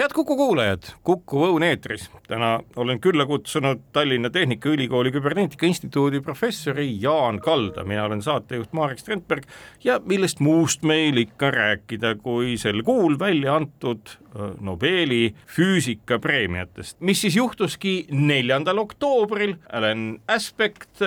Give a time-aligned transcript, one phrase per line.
[0.00, 2.06] head Kuku kuulajad, Kuku Õun eetris.
[2.28, 8.98] täna olen külla kutsunud Tallinna Tehnikaülikooli Küberneetika Instituudi professori Jaan Kalda, mina olen saatejuht Marek
[8.98, 9.44] Strandberg
[9.84, 14.14] ja millest muust meil ikka rääkida, kui sel kuul välja antud
[14.60, 19.56] Nobeli füüsikapreemiatest, mis siis juhtuski neljandal oktoobril.
[19.72, 21.02] Alan Aspect,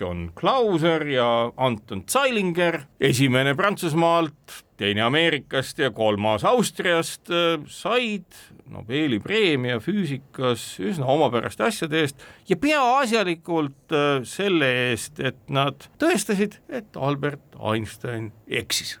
[0.00, 7.30] John Clauser ja Anton Zeilinger, esimene Prantsusmaalt, teine Ameerikast ja kolmas Austriast
[7.66, 13.96] said Nobeli preemia füüsikas üsna omapäraste asjade eest ja peaasjalikult
[14.28, 18.98] selle eest, et nad tõestasid, et Albert Einstein eksis.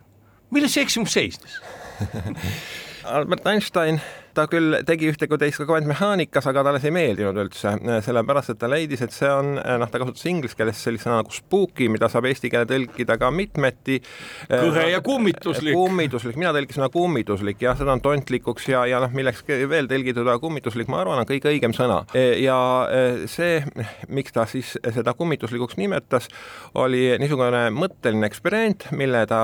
[0.50, 1.60] milles see eksimus seisnes
[3.18, 4.00] Albert Einstein
[4.36, 8.54] ta küll tegi ühte kui teist ka kvantmehaanikas, aga talle see ei meeldinud üldse, sellepärast
[8.54, 11.88] et ta leidis, et see on, noh, ta kasutas inglise keeles sellist sõna nagu spooky,
[11.92, 14.00] mida saab eesti keelde tõlkida ka mitmeti.
[14.50, 15.74] kõhe ja kummituslik.
[15.76, 20.24] kummituslik, mina tõlkisin sõna kummituslik, jah, seda on tontlikuks ja, ja noh, milleks veel tõlgitud,
[20.26, 22.02] aga kummituslik, ma arvan, on kõige õigem sõna.
[22.38, 22.58] ja
[23.30, 23.62] see,
[24.08, 26.28] miks ta siis seda kummituslikuks nimetas,
[26.78, 29.42] oli niisugune mõtteline eksperiment, mille ta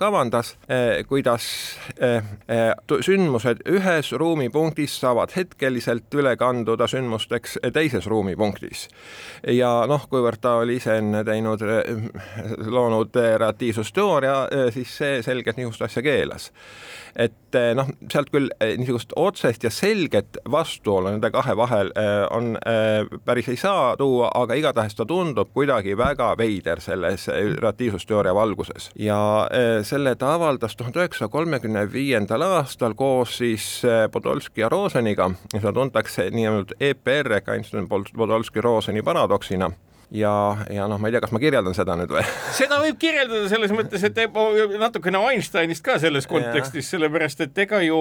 [0.00, 0.54] kavandas,
[1.08, 1.46] kuidas
[3.00, 8.88] sündmused ühes ühes ruumipunktis saavad hetkeliselt üle kanduda sündmusteks teises ruumipunktis.
[9.46, 11.60] ja noh, kuivõrd ta oli ise enne teinud,
[12.66, 16.50] loonud relatiivsusteooria, siis see selgelt niisugust asja keelas
[17.16, 22.24] et eh, noh, sealt küll eh, niisugust otsest ja selget vastuolu nende kahe vahel eh,
[22.30, 22.52] on,
[23.24, 29.18] päris ei saa tuua, aga igatahes ta tundub kuidagi väga veider selles relatiivsusteooria valguses ja
[29.86, 33.66] selle ta avaldas tuhande üheksasaja kolmekümne viiendal aastal koos siis
[34.12, 39.70] Podolski ja Roseniga, seda tuntakse nii-öelda EPR ehk Einstein-Podolski-Roseni paradoksina.
[40.10, 42.24] Ja, ja noh, ma ei tea, kas ma kirjeldan seda nüüd või?
[42.58, 44.16] seda võib kirjeldada selles mõttes, et
[44.80, 48.00] natukene Einsteinist ka selles kontekstis, sellepärast et ega ju,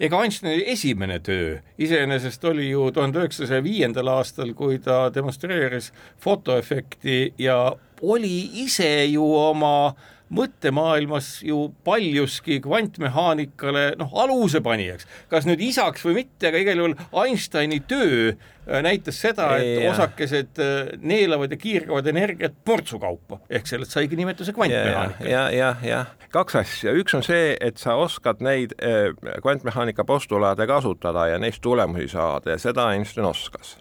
[0.00, 5.90] ega Einsteini esimene töö iseenesest oli ju tuhande üheksasaja viiendal aastal, kui ta demonstreeris
[6.24, 7.58] fotoefekti ja
[8.00, 9.92] oli ise ju oma
[10.30, 17.80] mõttemaailmas ju paljuski kvantmehaanikale noh, alusepanijaks, kas nüüd isaks või mitte, aga igal juhul Einsteini
[17.90, 19.90] töö äh, näitas seda, et ja.
[19.90, 25.26] osakesed äh, neelavad ja kiirgavad energiat portsu kaupa, ehk sellest saigi nimetuse kvantmehaanika.
[25.28, 29.10] ja, ja, ja kaks asja, üks on see, et sa oskad neid äh,
[29.42, 33.78] kvantmehaanika postulaade kasutada ja neist tulemusi saada ja seda Einstein oskas.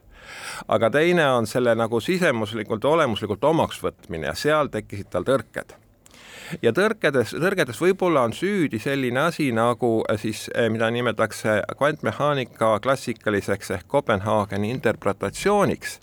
[0.69, 5.77] Aga teine on selle nagu sisemuslikult, olemuslikult omaks võtmine ja seal tekkisid tal tõrked
[6.61, 12.77] ja tõrkedes, tõrgedes võib-olla on süüdi selline asi nagu äh, siis, äh, mida nimetatakse kvantmehaanika
[12.83, 15.99] klassikaliseks ehk Kopenhaageni interpretatsiooniks,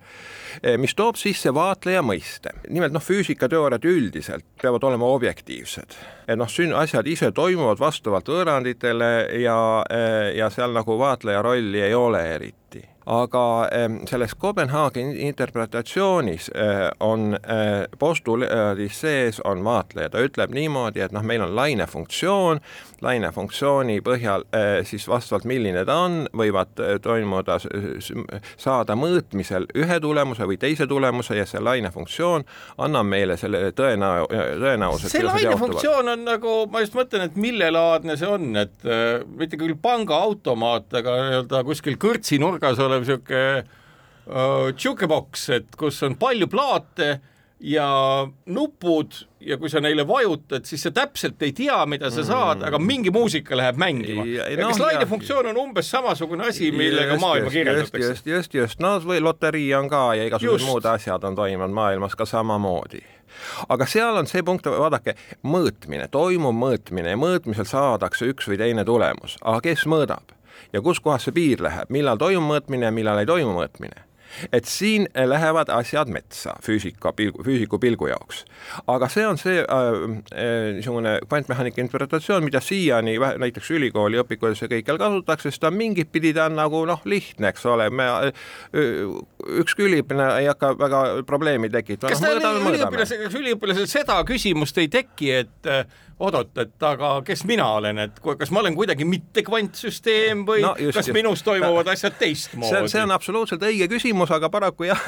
[0.63, 2.55] äh, mis toob sisse vaatleja mõiste.
[2.69, 5.97] nimelt noh, füüsikateooriad üldiselt peavad olema objektiivsed.
[6.29, 9.59] et noh, asjad ise toimuvad vastavalt võõranditele ja,
[10.35, 13.69] ja seal nagu vaatleja rolli ei ole eriti aga
[14.09, 21.23] selles Kopenhaageni interpretatsioonis eh, on eh, postulaadis sees on vaatleja, ta ütleb niimoodi, et noh,
[21.27, 22.61] meil on lainefunktsioon,
[23.07, 27.61] lainefunktsiooni põhjal eh, siis vastavalt, milline ta on, võivad toimuda,
[28.59, 32.47] saada mõõtmisel ühe tulemuse või teise tulemuse ja see lainefunktsioon
[32.83, 35.13] annab meile selle tõenäo-, tõenäosuse.
[35.15, 38.91] see lainefunktsioon on nagu, ma just mõtlen, et millelaadne see on, et
[39.39, 46.03] mitte küll pangaautomaat, aga nii-öelda kuskil kõrtsi nurgas olev olev sihuke uh, jukebox, et kus
[46.07, 47.17] on palju plaate
[47.61, 47.89] ja
[48.53, 52.69] nupud ja kui sa neile vajutad, siis sa täpselt ei tea, mida sa saad mm.,
[52.69, 54.27] aga mingi muusika läheb mängima.
[54.27, 58.09] no, kas lainefunktsioon on umbes samasugune asi, millega just, maailma kirjeldatakse?
[58.09, 62.17] just, just, just, no või loterii on ka ja igasugused muud asjad on toimunud maailmas
[62.19, 63.01] ka samamoodi
[63.73, 68.85] aga seal on see punkt, vaadake, mõõtmine, toimub mõõtmine ja mõõtmisel saadakse üks või teine
[68.85, 70.36] tulemus, aga kes mõõdab?
[70.77, 74.05] Ja kus kohas see piir läheb, millal toimub mõõtmine millal ei toimu mõõtmine
[74.53, 78.45] et siin lähevad asjad metsa füüsika pilgu, füüsiku pilgu jaoks.
[78.87, 79.67] aga see on see äh,
[80.33, 86.13] äh niisugune kvantmehaanika interpretatsioon, mida siiani näiteks ülikooli õpikutes ja kõikjal kasutatakse, sest ta mingit
[86.13, 88.49] pidi ta on nagu noh, lihtne, eks ole, me äh,
[89.63, 92.13] ükski üliõpilane ei hakka väga probleemi tekitama.
[92.13, 95.85] kas no, üliõpilasel, kas üliõpilasel seda küsimust ei teki, et äh,
[96.17, 100.73] oot-oot, et aga kes mina olen, et kas ma olen kuidagi mitte kvantsüsteem või no,
[100.81, 101.17] just, kas just.
[101.17, 102.89] minus toimuvad asjad teistmoodi?
[102.89, 105.01] see on absoluutselt õige küsimus küsimus, aga paraku jah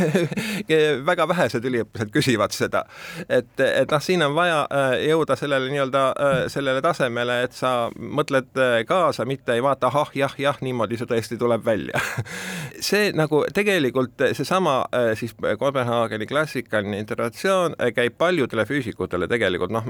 [1.08, 2.84] väga vähesed üliõpilased küsivad seda.
[3.28, 7.90] et, et noh, siin on vaja äh, jõuda sellele nii-öelda äh, sellele tasemele, et sa
[7.96, 12.00] mõtled äh, kaasa, mitte ei vaata ahah, jah, jah, niimoodi see tõesti tuleb välja
[12.90, 14.84] see nagu tegelikult seesama
[15.19, 19.87] siis Kopenhaageni klassikaline integratsioon käib paljudele füüsikutele tegelikult noh,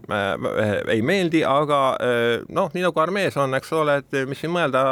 [0.88, 1.80] ei meeldi, aga
[2.48, 4.82] noh, nii nagu armees on, eks ole, et mis siin mõelda,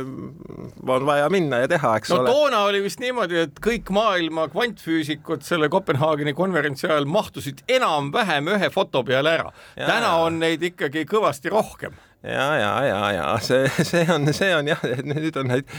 [0.00, 2.32] on vaja minna ja teha, eks no, ole.
[2.32, 8.70] toona oli vist niimoodi, et kõik maailma kvantfüüsikud selle Kopenhaageni konverentsi ajal mahtusid enam-vähem ühe
[8.74, 9.52] foto peale ära.
[9.78, 11.94] täna on neid ikkagi kõvasti rohkem.
[12.20, 15.70] Ja, ja, ja, ja see, see on, see on jah, nüüd on neid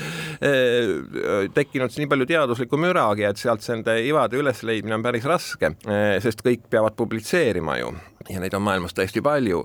[0.41, 0.95] eh,
[1.53, 6.41] tekkinud nii palju teaduslikku müragi, et sealt nende ivade ülesleidmine on päris raske eh,, sest
[6.45, 7.93] kõik peavad publitseerima ju.
[8.31, 9.61] Ja neid on maailmas tõesti palju,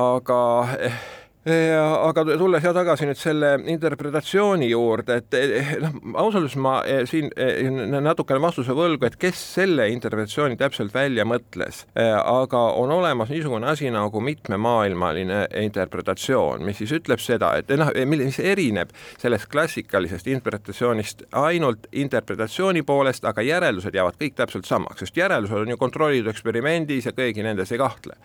[0.00, 0.40] aga
[0.78, 1.04] eh,
[1.44, 7.02] aga tulles ja tagasi nüüd selle interpretatsiooni juurde, et eh, noh, ausalt öeldes ma eh,
[7.08, 13.28] siin eh, natukene vastuse võlgu, et kes selle interpretatsiooni täpselt välja mõtles, aga on olemas
[13.32, 20.32] niisugune asi nagu mitmemaailmaline interpretatsioon, mis siis ütleb seda, et noh, mis erineb sellest klassikalisest
[20.32, 26.32] interpretatsioonist ainult interpretatsiooni poolest, aga järeldused jäävad kõik täpselt samaks, sest järeldused on ju kontrollitud
[26.32, 28.16] eksperimendis ja keegi nendes ei kahtle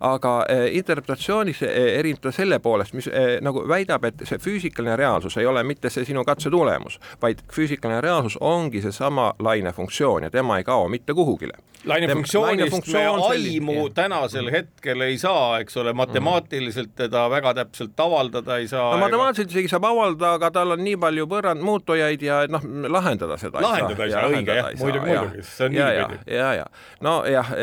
[0.00, 4.96] aga eh, interpretatsioonis eh, erineb ta selle poolest, mis eh, nagu väidab, et see füüsikaline
[4.96, 10.30] reaalsus ei ole mitte see sinu katse tulemus, vaid füüsikaline reaalsus ongi seesama lainefunktsioon ja
[10.30, 13.90] tema ei kao mitte kuhugile lainefunktsioonist me aimu selline.
[13.94, 18.90] tänasel hetkel ei saa, eks ole, matemaatiliselt teda väga täpselt avaldada ei saa.
[18.92, 23.38] no matemaatiliselt isegi saab avaldada, aga tal on nii palju võrrand muutujaid ja noh, lahendada
[23.40, 26.36] seda lahendada ei saa, õige jah, muidugi, muidugi, see on niipidi.
[26.36, 26.66] ja, ja,
[27.00, 27.54] nojah,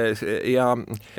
[0.53, 0.69] ja,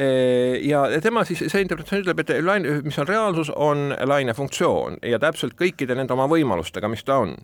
[0.03, 5.21] ja, ja tema siis, see interpretatsioon ütleb, et laine, mis on reaalsus, on lainefunktsioon ja
[5.23, 7.37] täpselt kõikide nende oma võimalustega, mis ta on.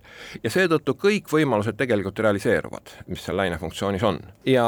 [0.43, 4.21] ja seetõttu kõik võimalused tegelikult realiseeruvad, mis seal lainefunktsioonis on.
[4.51, 4.67] ja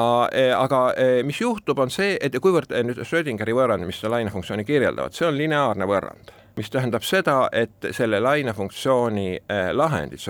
[0.57, 4.17] aga aga eh, mis juhtub, on see, et kuivõrd eh, nüüd Schrödingeri võrrand, mis seda
[4.17, 10.23] lainefunktsiooni kirjeldavad, see on lineaarne võrrand mis tähendab seda, et selle lainefunktsiooni eh, lahendid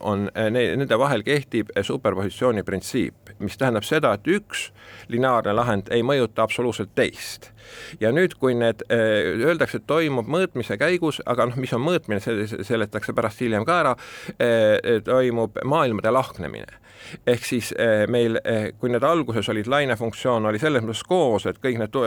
[0.00, 4.68] on, nende vahel kehtib superpositsiooni printsiip, mis tähendab seda, et üks
[5.10, 7.50] lineaarne lahend ei mõjuta absoluutselt teist.
[8.00, 12.64] ja nüüd, kui need öeldakse, et toimub mõõtmise käigus, aga noh, mis on mõõtmine, see
[12.66, 13.94] seletakse pärast hiljem ka ära,
[15.04, 16.83] toimub maailmade lahknemine
[17.26, 21.60] ehk siis eh, meil, eh, kui need alguses olid, lainefunktsioon oli selles mõttes koos, et
[21.62, 21.98] kõik need,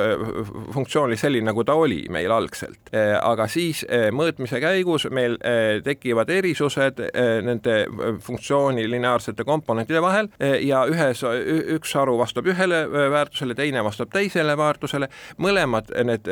[0.73, 5.37] funktsioon oli selline, nagu ta oli meil algselt, eh, aga siis mõõtmise käigus meil
[5.83, 6.99] tekivad erisused
[7.45, 7.75] nende
[8.23, 10.29] funktsiooni lineaarsete komponentide vahel
[10.63, 11.21] ja ühes,
[11.77, 12.83] üks haru vastab ühele
[13.13, 15.09] väärtusele, teine vastab teisele väärtusele,
[15.43, 16.27] mõlemad need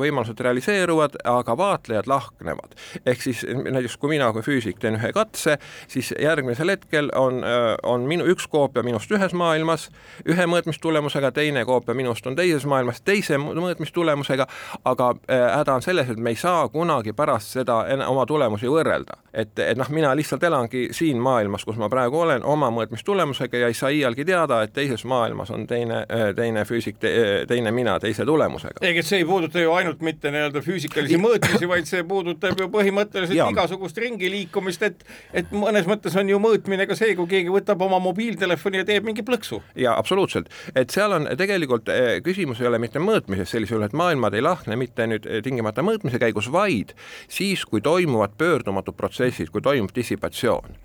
[0.00, 2.76] võimalused realiseeruvad, aga vaatlejad lahknevad.
[3.06, 5.58] ehk siis näiteks kui mina kui füüsik teen ühe katse,
[5.88, 7.42] siis järgmisel hetkel on
[7.82, 9.88] on minu, üks koopia minust ühes maailmas,
[10.28, 14.46] ühe mõõtmistulemusega, teine koopia minust on teises maailmas, teise mõõtmistulemusega,
[14.88, 19.18] aga äh, häda on selles, et me ei saa kunagi pärast seda oma tulemusi võrrelda.
[19.32, 23.68] et, et noh, mina lihtsalt elangi siin maailmas, kus ma praegu olen, oma mõõtmistulemusega ja
[23.68, 27.12] ei saa iialgi teada, et teises maailmas on teine, äh, teine füüsik te,,
[27.48, 28.82] teine mina teise tulemusega.
[28.82, 33.36] ega see ei puuduta ju ainult mitte nii-öelda füüsikalisi mõõtmisi, vaid see puudutab ju põhimõtteliselt
[33.38, 33.48] ja.
[33.52, 37.67] igasugust ringi liikumist, et et mõnes mõttes on ju mõõtmine ka see, kui keegi võtab
[37.68, 39.60] võtab oma mobiiltelefoni ja teeb mingi plõksu.
[39.76, 43.96] ja absoluutselt, et seal on tegelikult eh, küsimus ei ole mitte mõõtmises sellisel juhul, et
[43.96, 46.94] maailmad ei lahkne mitte nüüd eh, tingimata mõõtmise käigus, vaid
[47.28, 50.76] siis, kui toimuvad pöördumatud protsessid, kui toimub dissipatsioon.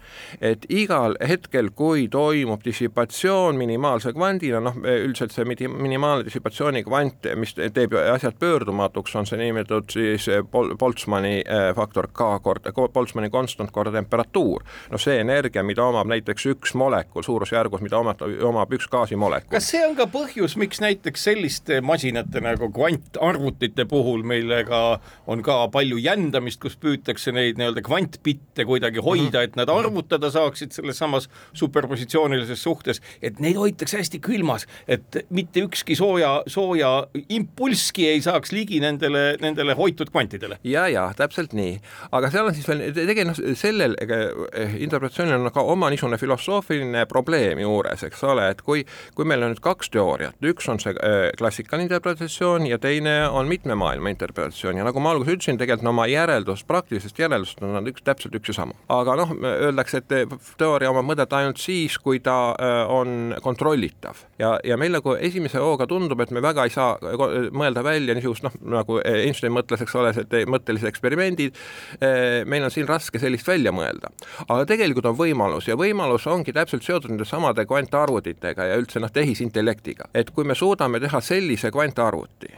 [0.42, 7.56] et igal hetkel, kui toimub dissipatsioon minimaalse kvandina, noh, üldiselt see minimaalne dissipatsiooni kvant, mis
[7.56, 11.44] teeb asjad pöördumatuks, on see niinimetatud siis eh, Bol-, Boltzmanni
[11.75, 14.63] faktor K korda, Boltzmanni konstant korda temperatuur.
[14.92, 19.51] no see energia, mida omab näiteks üks üks molekul suurusjärgus, mida omab, omab üks gaasimolekul.
[19.53, 25.68] kas see on ka põhjus, miks näiteks selliste masinate nagu kvantarvutite puhul, millega on ka
[25.74, 29.44] palju jändamist, kus püütakse neid nii-öelda kvantbitte kuidagi hoida mm, -hmm.
[29.44, 35.62] et nad arvutada saaksid selles samas superpositsioonilises suhtes, et neid hoitakse hästi külmas, et mitte
[35.68, 40.60] ükski sooja, sooja impulsski ei saaks ligi nendele, nendele hoitud kvantidele.
[40.63, 41.77] ja, ja täpselt nii,
[42.12, 46.53] aga seal on siis veel tegelikult noh, sellel eh, interpretatsioonil on ka oma niisugune filosoofiline
[46.54, 48.84] filosoofiline probleem juures, eks ole, et kui,
[49.16, 53.48] kui meil on nüüd kaks teooriat, üks on see äh, klassikaline interpretatsioon ja teine on
[53.48, 57.74] mitme maailma interpretatsioon ja nagu ma alguses ütlesin, tegelikult no oma järeldust, praktilisest järeldust on
[57.78, 58.78] nad üks, täpselt üks ja sama.
[58.94, 64.56] aga noh, öeldakse, et teooria omab mõtet ainult siis, kui ta äh, on kontrollitav ja,
[64.64, 66.98] ja meil nagu esimese hooga tundub, et me väga ei saa
[67.54, 70.14] mõelda välja niisugust noh, nagu Einstein mõtles, eks ole,
[70.50, 71.58] mõttelised eksperimendid,
[72.00, 74.12] äh, meil on siin raske sellist välja mõelda.
[74.48, 79.00] aga tegelikult on võimalus ja võimalus on ongi täpselt seotud nende samade kvantarvutitega ja üldse
[79.00, 82.52] noh, tehisintellektiga, et kui me suudame teha sellise kvantarvuti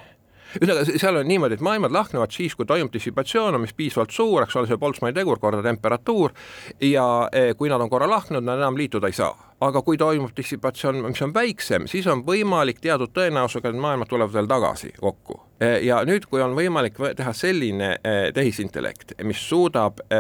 [0.56, 4.46] ühesõnaga, seal on niimoodi, et maailmad lahknevad siis, kui toimub dissipatsioon, on mis piisavalt suur,
[4.46, 6.32] eks ole, see Boltzmanni tegur korda temperatuur
[6.80, 9.34] ja eh, kui nad on korra lahknenud, nad enam liituda ei saa
[9.70, 14.34] aga kui toimub dissipatsioon, mis on väiksem, siis on võimalik teatud tõenäosusega, et maailmad tulevad
[14.34, 15.42] veel tagasi kokku.
[15.56, 20.18] E, ja nüüd, kui on võimalik teha selline e, tehisintellekt, mis suudab e,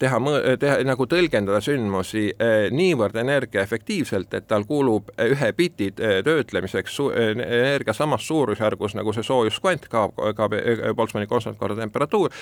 [0.00, 0.20] teha,
[0.60, 2.30] teha nagu tõlgendada sündmusi
[2.72, 10.62] niivõrd energiaefektiivselt, et tal kulub ühe biti töötlemiseks energia samas suurusjärgus nagu see soojuskvant, KB
[10.96, 12.32] Boltzmanni konstant korda temperatuur,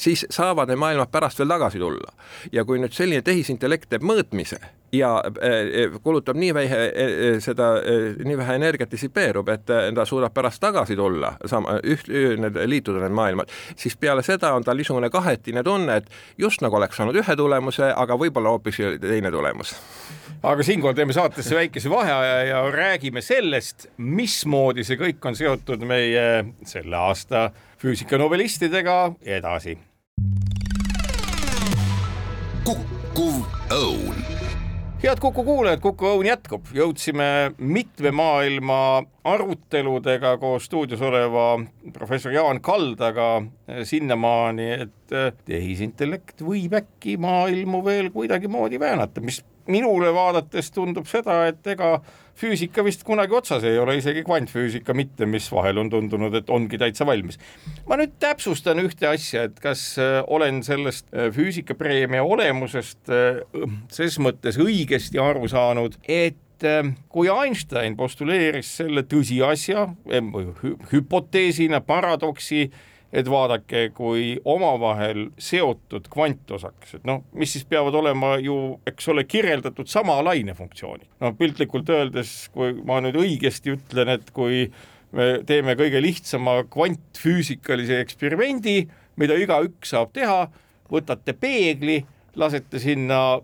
[0.00, 2.16] siis saavad need maailmad pärast veel tagasi tulla.
[2.52, 4.62] ja kui nüüd selline tehisintellekt teeb mõõtmise
[4.92, 5.22] ja
[6.02, 6.80] kulutab nii vähe
[7.42, 7.70] seda,
[8.24, 13.16] nii vähe energiat dissipeerub, et ta suudab pärast tagasi tulla, sama, üht, need, liituda need
[13.16, 17.36] maailmad, siis peale seda on tal niisugune kahetine tunne, et just nagu oleks saanud ühe
[17.36, 19.74] tulemuse, aga võib-olla hoopis teine tulemus.
[20.42, 26.44] aga siinkohal teeme saatesse väikese vaheaja ja räägime sellest, mismoodi see kõik on seotud meie
[26.64, 27.50] selle aasta
[27.82, 29.78] füüsikanobelistidega edasi.
[32.66, 34.15] kukkuv õun
[35.06, 38.78] head Kuku kuulajad, Kuku Õun jätkub, jõudsime mitme maailma
[39.28, 41.44] aruteludega koos stuudios oleva
[41.94, 43.28] professor Jaan Kaldaga
[43.86, 45.14] sinnamaani, et
[45.46, 52.00] tehisintellekt võib äkki maailmu veel kuidagimoodi väänata, mis minule vaadates tundub seda, et ega
[52.36, 56.78] füüsika vist kunagi otsas ei ole, isegi kvantfüüsika mitte, mis vahel on tundunud, et ongi
[56.80, 57.38] täitsa valmis.
[57.88, 63.42] ma nüüd täpsustan ühte asja, et kas äh, olen sellest äh, füüsikapreemia olemusest äh,
[63.92, 66.36] ses mõttes õigesti aru saanud, et
[67.12, 69.82] kui Einstein postuleeris selle tõsiasja
[70.88, 72.62] hüpoteesina, paradoksi,
[73.12, 78.56] et vaadake, kui omavahel seotud kvantosakesed, noh, mis siis peavad olema ju,
[78.88, 81.08] eks ole, kirjeldatud sama lainefunktsiooni.
[81.22, 84.66] no piltlikult öeldes, kui ma nüüd õigesti ütlen, et kui
[85.16, 88.80] me teeme kõige lihtsama kvantfüüsikalise eksperimendi,
[89.16, 90.46] mida igaüks saab teha,
[90.92, 92.00] võtate peegli,
[92.36, 93.38] lasete sinna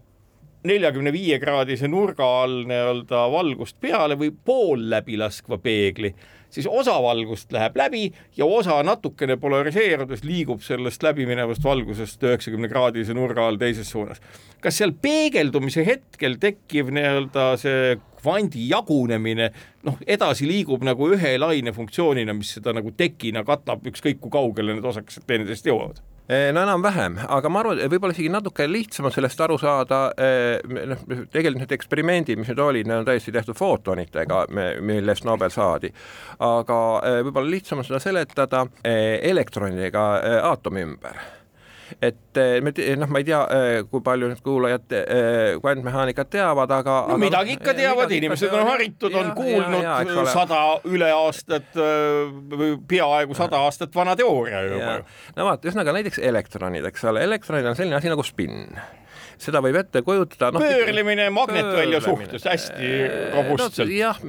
[0.69, 6.12] neljakümne viie kraadise nurga all nii-öelda valgust peale või pool läbilaskva peegli
[6.52, 8.04] siis osa valgust läheb läbi
[8.37, 14.21] ja osa natukene polariseerudes liigub sellest läbiminevast valgusest üheksakümne kraadise nurga all teises suunas.
[14.61, 19.50] kas seal peegeldumise hetkel tekkiv nii-öelda see kvandi jagunemine
[19.82, 24.76] noh, edasi liigub nagu ühe laine funktsioonina, mis seda nagu tekina katab, ükskõik kui kaugele
[24.76, 26.02] need osakesed teineteisest jõuavad?
[26.29, 30.00] No enam-vähem, aga ma arvan, võib-olla isegi natuke lihtsam on sellest aru saada,
[30.88, 31.02] noh,
[31.35, 34.47] tegelikult need eksperimendid, mis nüüd olid, need on täiesti tehtud footonitega,
[34.81, 35.93] millest Nobel saadi.
[36.38, 36.81] aga
[37.26, 40.09] võib-olla lihtsam on seda seletada elektronidega
[40.52, 41.23] aatomi ümber
[42.00, 46.72] et eh, me noh, ma ei tea, eh, kui palju nüüd kuulajad eh, kvantmehaanikat teavad,
[46.78, 51.76] aga no, aga, midagi ikka teavad, inimesed on haritud, on kuulnud sada üle aastat
[52.88, 54.96] peaaegu sada aastat vana teooria juba.
[55.37, 58.76] no vaata, ühesõnaga näiteks elektronid, eks ole, elektronid on selline asi nagu spinn
[59.42, 60.62] seda võib ette kujutada no,.
[60.62, 62.90] pöörlemine magnetvälja suhtes hästi
[63.34, 63.96] robustselt no,.
[63.96, 64.20] jah,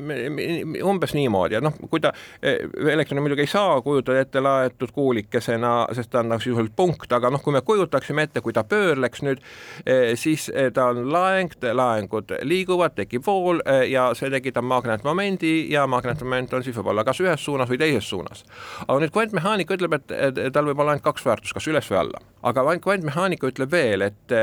[0.90, 6.12] umbes niimoodi, et noh, kui ta, elektroni muidugi ei saa kujutada ette laetud kuulikesena, sest
[6.14, 9.44] ta on nagu sisuliselt punkt, aga noh, kui me kujutaksime ette, kui ta pöörleks nüüd,
[10.20, 16.66] siis ta on laeng, laengud liiguvad, tekib vool ja see tekitab magnetmomendi ja magnetmoment on
[16.66, 18.46] siis võib-olla kas ühes suunas või teises suunas.
[18.88, 22.24] aga nüüd kvantmehaanika ütleb, et tal võib olla ainult kaks väärtust, kas üles või alla.
[22.44, 24.34] Aga kvantmehaanika ütleb veel, et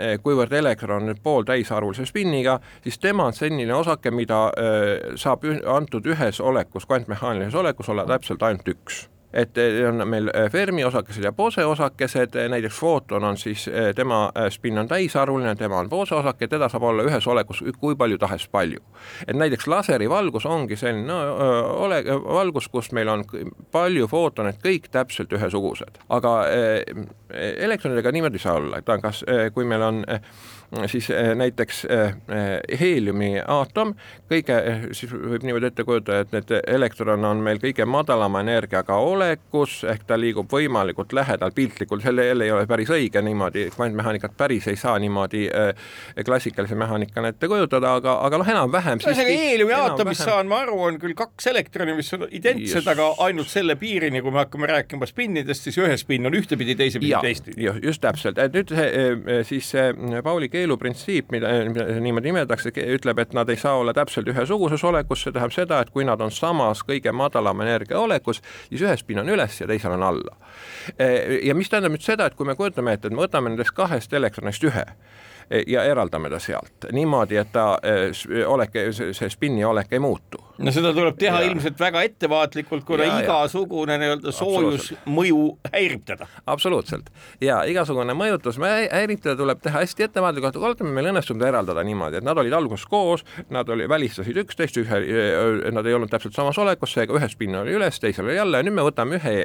[0.00, 5.44] Eh, kuivõrd elektron on nüüd pooltäisarvulise spinniga, siis tema on selline osake, mida eh, saab
[5.68, 11.24] antud ühes olekus, kvantmehaanilises olekus olla täpselt ainult üks et eh, on meil Fermi osakesed
[11.24, 16.48] ja Bose osakesed, näiteks footon on siis, tema spinn on täisarvuline, tema on Bose osake,
[16.48, 18.80] teda saab olla ühes olekus kui palju tahes palju.
[19.26, 21.18] et näiteks laserivalgus ongi selline no,
[21.84, 23.24] ole, valgus, kus meil on
[23.72, 26.34] palju footoneid, kõik täpselt ühesugused, aga
[27.34, 30.20] elektronidega niimoodi ei saa olla, et ta on kas, eh, kui meil on eh,
[30.86, 31.82] siis eh, näiteks
[32.80, 33.94] heeliumi aatom,
[34.30, 34.56] kõige,
[34.94, 40.06] siis võib niimoodi ette kujutada, et need elektron on meil kõige madalama energiaga olekus, ehk
[40.06, 44.78] ta liigub võimalikult lähedal piltlikult, selle jälle ei ole päris õige niimoodi, kvantmehaanikat päris ei
[44.78, 45.48] saa niimoodi
[46.24, 51.00] klassikalise mehaanikana ette kujutada, aga, aga noh, enam-vähem ühesõnaga heeliumi aatomist saan ma aru, on
[51.02, 55.66] küll kaks elektroni, mis on identsed, aga ainult selle piirini, kui me hakkame rääkima spinnidest,
[55.66, 57.68] siis ühe spinn on ühtepidi, teisepidi teistpidi.
[57.82, 61.50] just täpselt, et nüüd see, siis see Pauli G keeluprintsiip, mida,
[62.00, 65.90] niimoodi nimetatakse, ütleb, et nad ei saa olla täpselt ühesuguses olekus, see tähendab seda, et
[65.94, 69.96] kui nad on samas kõige madalama energia olekus, siis ühes spin on üles ja teisel
[69.96, 70.36] on alla.
[71.42, 74.12] ja mis tähendab nüüd seda, et kui me kujutame ette, et me võtame nendest kahest
[74.12, 74.86] elektronist ühe
[75.66, 77.72] ja eraldame ta sealt niimoodi, et ta
[78.46, 80.49] olek, see spinni olek ei muutu.
[80.60, 81.50] No seda tuleb teha ja.
[81.50, 86.28] ilmselt väga ettevaatlikult, kuna ja, igasugune nii-öelda soojusmõju häirib teda.
[86.50, 87.10] absoluutselt
[87.42, 92.20] ja igasugune mõjutus häirib teda tuleb teha hästi ettevaatlikult, oletame, meil õnnestub ta eraldada niimoodi,
[92.20, 95.00] et nad olid alguses koos, nad oli, välistasid üksteist, ühe,
[95.72, 98.68] nad ei olnud täpselt samas olekus, seega ühe spinn oli üles, teisel oli alla ja
[98.68, 99.36] nüüd me võtame ühe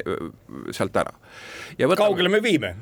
[0.76, 1.16] sealt ära.
[1.96, 2.76] Kaugele me viime?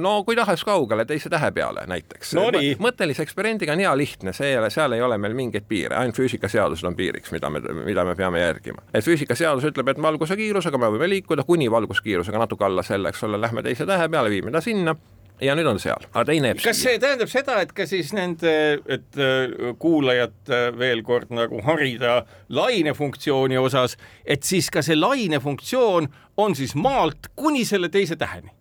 [0.00, 2.48] No kui tahes kaugele, teise tähe peale näiteks no.
[2.82, 6.18] mõttelise eksperimendiga on hea lihtne, see ei ole, seal ei ole meil mingeid piire, ainult
[6.18, 8.84] füüsikaseadused on piiriks, mida me, mida me peame järgima.
[8.94, 13.24] et füüsikaseadus ütleb, et valguse kiirusega me võime liikuda kuni valguskiirusega natuke alla selle, eks
[13.28, 14.96] ole, lähme teise tähe peale, viime ta sinna
[15.40, 18.52] ja nüüd on seal, aga teine jääb kas see tähendab seda, et ka siis nende,
[18.84, 26.10] et äh, kuulajat äh, veel kord nagu harida lainefunktsiooni osas, et siis ka see lainefunktsioon
[26.40, 28.52] on siis maalt kuni selle teise täheni?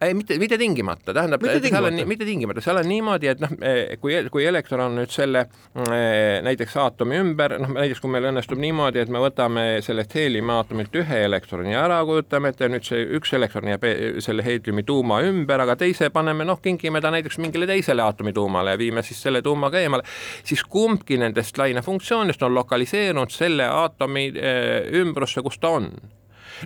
[0.00, 3.52] Ei, mitte, mitte tingimata, tähendab, seal on, mitte tingimata, seal on niimoodi, et noh,
[4.00, 5.46] kui, kui elektron on nüüd selle
[6.44, 11.20] näiteks aatomi ümber, noh näiteks kui meil õnnestub niimoodi, et me võtame sellest heeliumiaatomilt ühe
[11.28, 13.86] elektroni ära, kujutame ette, nüüd see üks elektron jääb
[14.24, 18.74] selle heeliumi tuuma ümber, aga teise paneme, noh, kinkime ta näiteks mingile teisele aatomi tuumale
[18.74, 20.06] ja viime siis selle tuumaga eemale,
[20.44, 24.28] siis kumbki nendest lainefunktsioonidest on lokaliseerunud selle aatomi
[25.00, 25.90] ümbrusse, kus ta on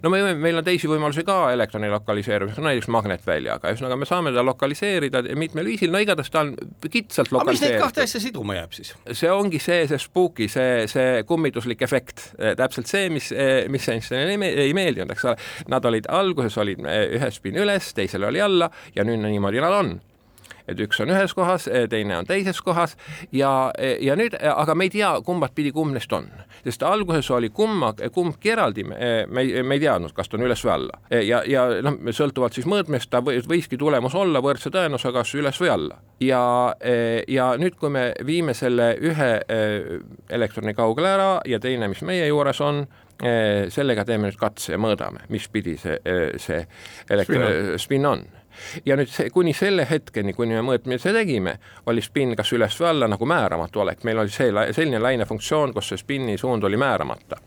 [0.02, 4.44] no me, meil on teisi võimalusi ka elektroni lokaliseerumiseks, näiteks magnetväljaga, ühesõnaga me saame teda
[4.46, 6.54] lokaliseerida mitmel viisil, no igatahes ta on
[6.88, 7.38] kitsalt lokaliseeritud.
[7.42, 8.94] aga mis neid kahte asja siduma jääb siis?
[9.12, 13.30] see ongi see, see spooky, see, see kummituslik efekt, täpselt see, mis,
[13.72, 15.48] mis Einsteinile ei meeldinud, eks ole.
[15.72, 19.96] Nad olid alguses olid ühes spin üles, teisel oli alla ja nüüd niimoodi nad on
[20.68, 22.96] et üks on ühes kohas, teine on teises kohas
[23.32, 23.70] ja,
[24.00, 26.28] ja nüüd, aga me ei tea, kumbat pidi kumb neist on,
[26.64, 28.98] sest alguses oli kumma, kumbki eraldi, me,
[29.28, 31.00] me, me ei teadnud, kas ta on üles või alla.
[31.24, 35.72] Ja, ja noh, sõltuvalt siis mõõtmest ta võiski tulemus olla võrdse tõenäosusega kas üles või
[35.72, 36.00] alla.
[36.22, 36.42] Ja,
[37.28, 39.30] ja nüüd, kui me viime selle ühe
[40.38, 42.84] elektroni kaugele ära ja teine, mis meie juures on,
[43.74, 45.96] sellega teeme nüüd katse ja mõõdame, mis pidi see,
[46.38, 46.60] see
[47.10, 48.26] elektri spin on
[48.86, 52.90] ja nüüd see, kuni selle hetkeni, kuni me mõõtmise tegime, oli spin kas üles või
[52.90, 57.40] alla nagu määramatu olek, meil oli see selline lainefunktsioon, kus see spinni suund oli määramata.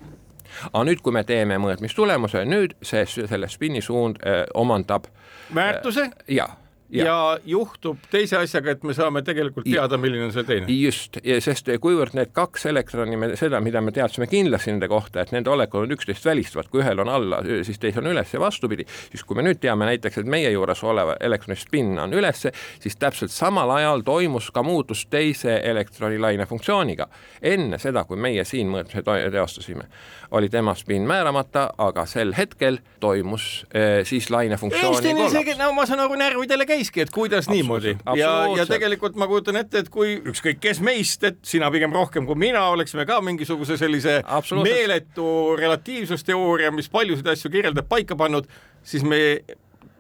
[0.72, 5.08] Aga nüüd, kui me teeme mõõtmistulemuse, nüüd see, selle spinni suund öö, omandab
[5.56, 6.10] väärtuse?
[6.28, 6.61] jaa
[6.92, 7.06] ja.
[7.06, 10.68] ja juhtub teise asjaga, et me saame tegelikult teada, milline on see teine.
[10.76, 15.34] just, sest kuivõrd need kaks elektroni, me seda, mida me teadsime kindlasti nende kohta, et
[15.36, 18.86] nende olekud on üksteist välistavad, kui ühel on alla, siis teisel on üles ja vastupidi,
[19.10, 22.52] siis kui me nüüd teame näiteks, et meie juures oleva elektroni spin on ülesse,
[22.84, 27.08] siis täpselt samal ajal toimus ka muutus teise elektroni laine funktsiooniga.
[27.42, 29.88] enne seda, kui meie siin mõõtmise teostasime,
[30.32, 35.58] oli tema spin määramata, aga sel hetkel toimus eh, siis laine funktsiooni kollaps.
[35.60, 37.96] no ma saan aru, närvidele käib käiski, et kuidas niimoodi.
[38.18, 42.26] Ja, ja tegelikult ma kujutan ette, et kui ükskõik kes meist, et sina pigem rohkem
[42.26, 44.22] kui mina, oleksime ka mingisuguse sellise
[44.64, 48.50] meeletu relatiivsusteooria, mis paljusid asju kirjeldab, paika pannud,
[48.84, 49.22] siis me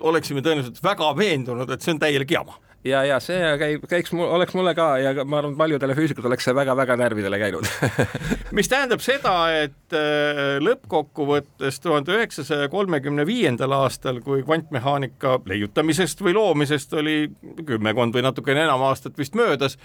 [0.02, 4.56] oleksime tõenäoliselt väga veendunud, et see on täielik jama ja, ja see käib, käiks oleks
[4.58, 7.70] mulle ka ja ma arvan, paljudele füüsikutele oleks see väga-väga närvidele käinud
[8.58, 16.36] mis tähendab seda, et äh, lõppkokkuvõttes tuhande üheksasaja kolmekümne viiendal aastal, kui kvantmehaanika leiutamisest või
[16.38, 17.18] loomisest oli
[17.68, 19.78] kümmekond või natukene enam aastat vist möödas,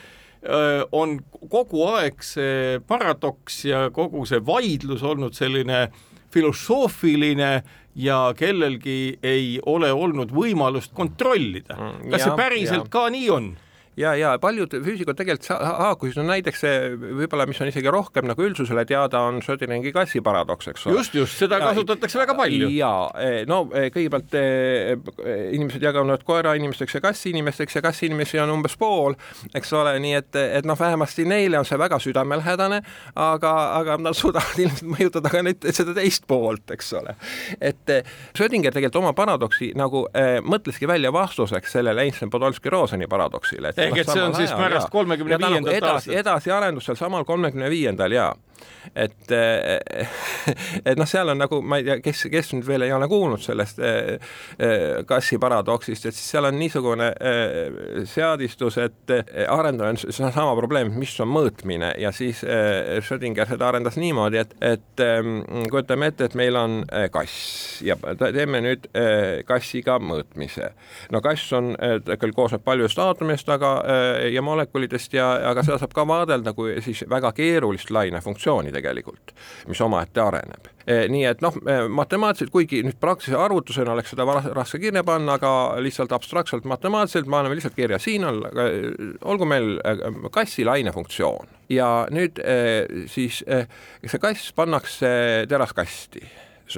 [0.42, 1.18] äh, on
[1.52, 5.88] kogu aeg see paradoks ja kogu see vaidlus olnud selline
[6.35, 7.50] filosoofiline
[7.96, 11.76] ja kellelgi ei ole olnud võimalust kontrollida.
[11.76, 12.92] Mm, kas ja, see päriselt ja.
[12.92, 13.54] ka nii on?
[13.96, 18.44] Ja, ja paljud füüsikud tegelikult haakusid, no näiteks see võib-olla, mis on isegi rohkem nagu
[18.44, 20.98] üldsusele teada, on Schrödingeri kassi paradoks, eks ole.
[20.98, 22.68] just, just, seda ja, kasutatakse väga palju.
[22.76, 24.92] ja e, no e, kõigepealt eh,
[25.56, 29.16] inimesed jagavad koerainimesteks ja kassinimesteks ja kassinimesi on umbes pool,
[29.56, 32.82] eks ole, nii et, et noh, vähemasti neile on see väga südamelähedane,
[33.26, 37.16] aga, aga nad suudavad ilmselt mõjutada ka neid, seda teist poolt, eks ole.
[37.61, 37.96] et
[38.37, 40.04] Schrödinger tegelikult oma paradoksi nagu
[40.46, 46.14] mõtleski välja vastuseks sellele Einstein-Podolsky-Roseni paradoksile, ehk et see on siis pärast kolmekümne viiendat aastat.
[46.22, 48.33] edasiarendus seal samal kolmekümne viiendal ja
[48.95, 49.33] et,
[50.85, 53.42] et noh, seal on nagu ma ei tea, kes, kes nüüd veel ei ole kuulnud
[53.42, 53.81] sellest
[55.09, 57.11] kassi paradoksist, et siis seal on niisugune
[58.09, 59.12] seadistus, et
[59.53, 65.05] arendajal on sama probleem, mis on mõõtmine ja siis Schrödinger seda arendas niimoodi, et, et
[65.05, 65.40] ähm,
[65.71, 66.79] kujutame ette, et meil on
[67.12, 68.88] kass ja teeme nüüd
[69.49, 70.73] kassiga mõõtmise.
[71.12, 71.75] no kass on,
[72.21, 73.75] küll koosneb paljudest aatomist, aga
[74.33, 79.35] ja molekulidest ja, aga seda saab ka vaadelda kui siis väga keerulist lainefunktsiooni tegelikult,
[79.70, 80.70] mis omaette areneb.
[80.87, 85.37] E, nii et noh, e, matemaatiliselt, kuigi nüüd praktilise arvutusena oleks seda raske kirja panna,
[85.40, 88.66] aga lihtsalt abstraktselt matemaatiliselt me anname lihtsalt kirja, siin on, e,
[89.26, 89.76] olgu meil
[90.35, 92.38] kassi lainefunktsioon ja nüüd
[93.11, 95.09] siis see kass pannakse
[95.50, 96.22] teraskasti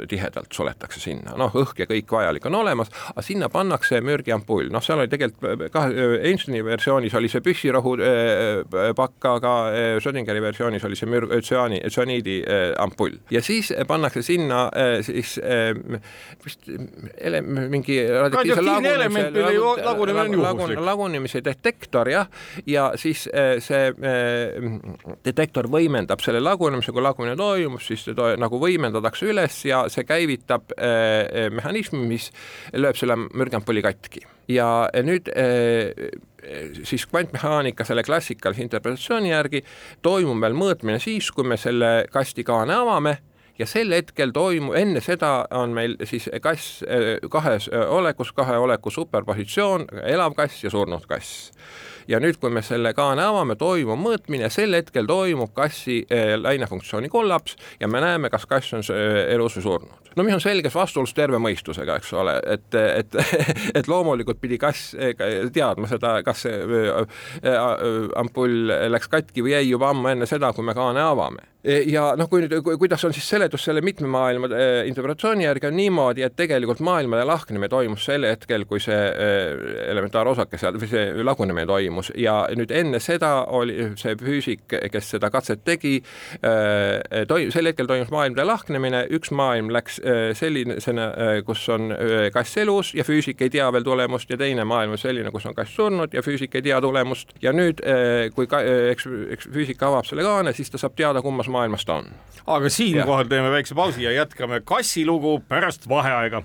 [0.09, 4.85] tihedalt suletakse sinna, noh, õhk ja kõik vajalik on olemas, aga sinna pannakse mürgiampull, noh,
[4.85, 10.85] seal oli tegelikult kahe, Einsteini versioonis oli see püssirohu äh, pakk, aga äh, Schrödingeri versioonis
[10.89, 13.19] oli see mürg, tsüaani, tsüaniidi äh, ampull.
[13.35, 14.69] Ja siis pannakse sinna
[15.05, 15.37] siis
[16.45, 19.31] vist ele, mingi radioaktiivse lagunemise,
[19.85, 22.29] lagunemise, lagun, lagunemise detektor jah,
[22.67, 23.25] ja siis
[23.65, 23.83] see
[25.27, 30.07] detektor võimendab selle lagunemise, kui lagunemine toimub, siis to, nagu võimendatakse üles ja ja see
[30.09, 32.31] käivitab äh, äh, mehhanismi, mis
[32.77, 34.25] lööb selle mürgampulli katki.
[34.49, 36.11] Ja nüüd äh,
[36.87, 39.65] siis kvantmehaanika selle klassikalise interpretatsiooni järgi
[40.03, 43.19] toimub meil mõõtmine siis, kui me selle kasti kaane avame
[43.59, 46.85] ja sel hetkel toimub, enne seda on meil siis kass
[47.31, 51.51] kahes olekus, kahe oleku superpositsioon, elav kass ja surnud kass
[52.09, 57.11] ja nüüd, kui me selle kaane avame, toimub mõõtmine, sel hetkel toimub kassi eh, lainefunktsiooni
[57.13, 60.13] kollaps ja me näeme, kas kass on eh, elus või surnud.
[60.17, 63.19] no mis on selges vastuolus terve mõistusega, eks ole, et, et,
[63.79, 65.15] et loomulikult pidi kass eh,
[65.53, 66.83] teadma seda, kas see
[68.17, 72.29] ampull läks katki või ei juba ammu enne seda, kui me kaane avame ja noh,
[72.31, 74.51] kui nüüd, kuidas on siis seletus selle mitme maailma
[74.87, 78.99] interpretatsiooni järgi on niimoodi, et tegelikult maailmade lahknemine toimus sel hetkel, kui see
[79.89, 82.13] elementaarosake seal või see lagunemine toimus.
[82.19, 85.99] Ja nüüd enne seda oli see füüsik, kes seda katset tegi,
[86.43, 91.93] äh, toi-, sel hetkel toimus maailmade lahknemine, üks maailm läks äh, sellisena, äh, kus on
[92.35, 95.57] kass elus ja füüsik ei tea veel tulemust ja teine maailm on selline, kus on
[95.57, 97.35] kass surnud ja füüsik ei tea tulemust.
[97.43, 97.81] Ja nüüd,
[98.35, 98.61] kui ka,
[98.93, 102.13] eks, eks füüsik avab selle kaane, siis ta saab teada, kummas maailmas ta on.
[102.47, 106.43] aga siinkohal teeme väikse pausi ja jätkame kassilugu pärast vaheaega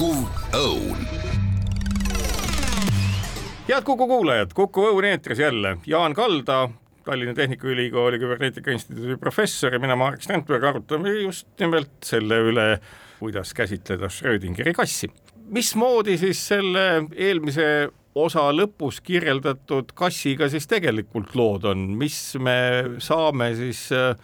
[0.00, 0.14] Kuku
[0.56, 1.00] Õun.
[3.68, 6.68] head Kuku kuulajad, Kuku Õun eetris jälle, Jaan Kalda,
[7.04, 12.66] Tallinna Tehnikaülikooli Küberneetika Instituudi professor ja mina, Marek Strandberg, arutame just nimelt selle üle,
[13.18, 15.10] kuidas käsitleda Schrödingeri kassi.
[15.50, 22.58] mismoodi siis selle eelmise osa lõpus kirjeldatud kassiga siis tegelikult lood on, mis me
[23.02, 24.14] saame siis äh,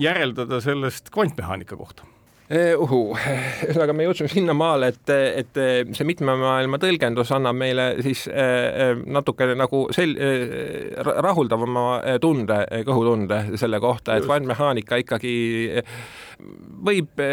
[0.00, 2.08] järeldada sellest kvantmehaanika kohta?
[2.54, 5.60] uhuu, ühesõnaga me jõudsime sinnamaale, et, et
[5.96, 8.26] see mitme maailma tõlgendus annab meile siis
[9.16, 10.12] natukene nagu sel-,
[11.24, 11.86] rahuldavama
[12.20, 15.34] tunde, kõhutunde selle kohta, et kvantmehaanika ikkagi
[16.84, 17.24] võib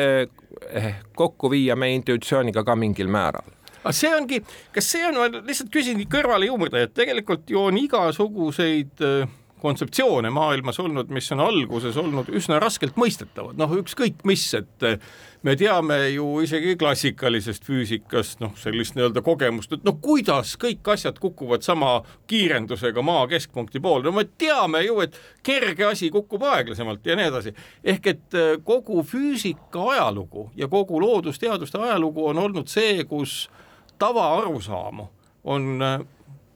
[1.20, 4.42] kokku viia meie intuitsiooniga ka mingil määral aga see ongi,
[4.76, 10.30] kas see on, ma lihtsalt küsin kõrvale juurde, et tegelikult ju on igasuguseid äh, kontseptsioone
[10.30, 14.98] maailmas olnud, mis on alguses olnud üsna raskelt mõistetavad, noh, ükskõik mis, et eh,
[15.46, 21.22] me teame ju isegi klassikalisest füüsikast noh, sellist nii-öelda kogemust, et no kuidas kõik asjad
[21.22, 21.94] kukuvad sama
[22.32, 27.30] kiirendusega maa keskpunkti poole, no me teame ju, et kerge asi kukub aeglasemalt ja nii
[27.30, 27.56] edasi.
[27.84, 33.44] ehk et eh, kogu füüsika ajalugu ja kogu loodusteaduste ajalugu on olnud see, kus
[34.02, 35.08] tavaarusaamu
[35.52, 36.04] on eh,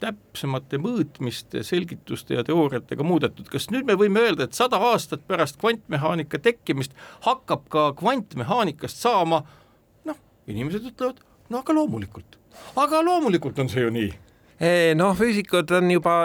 [0.04, 5.60] täpsemate mõõtmiste, selgituste ja teooriatega muudetud, kas nüüd me võime öelda, et sada aastat pärast
[5.62, 9.44] kvantmehaanika tekkimist hakkab ka kvantmehaanikast saama?
[10.06, 10.20] Noh,
[10.52, 12.38] inimesed ütlevad, no aga loomulikult,
[12.82, 14.12] aga loomulikult on see ju nii
[14.96, 16.16] noh, füüsikud on juba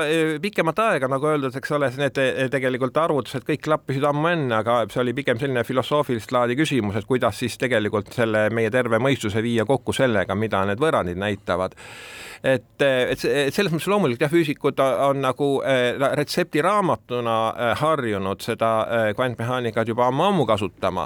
[0.42, 2.20] pikemat aega, nagu öeldud, eks ole, need
[2.52, 7.08] tegelikult arvutused kõik klappisid ammu enne, aga see oli pigem selline filosoofilist laadi küsimus, et
[7.08, 11.74] kuidas siis tegelikult selle meie terve mõistuse viia kokku sellega, mida need võrrandid näitavad.
[12.40, 15.48] Et, et, selles mõttes loomulikult jah, füüsikud on nagu
[16.16, 17.34] retseptiraamatuna
[17.82, 18.70] harjunud seda
[19.18, 21.04] kvantmehaanikat juba ammu-ammu kasutama,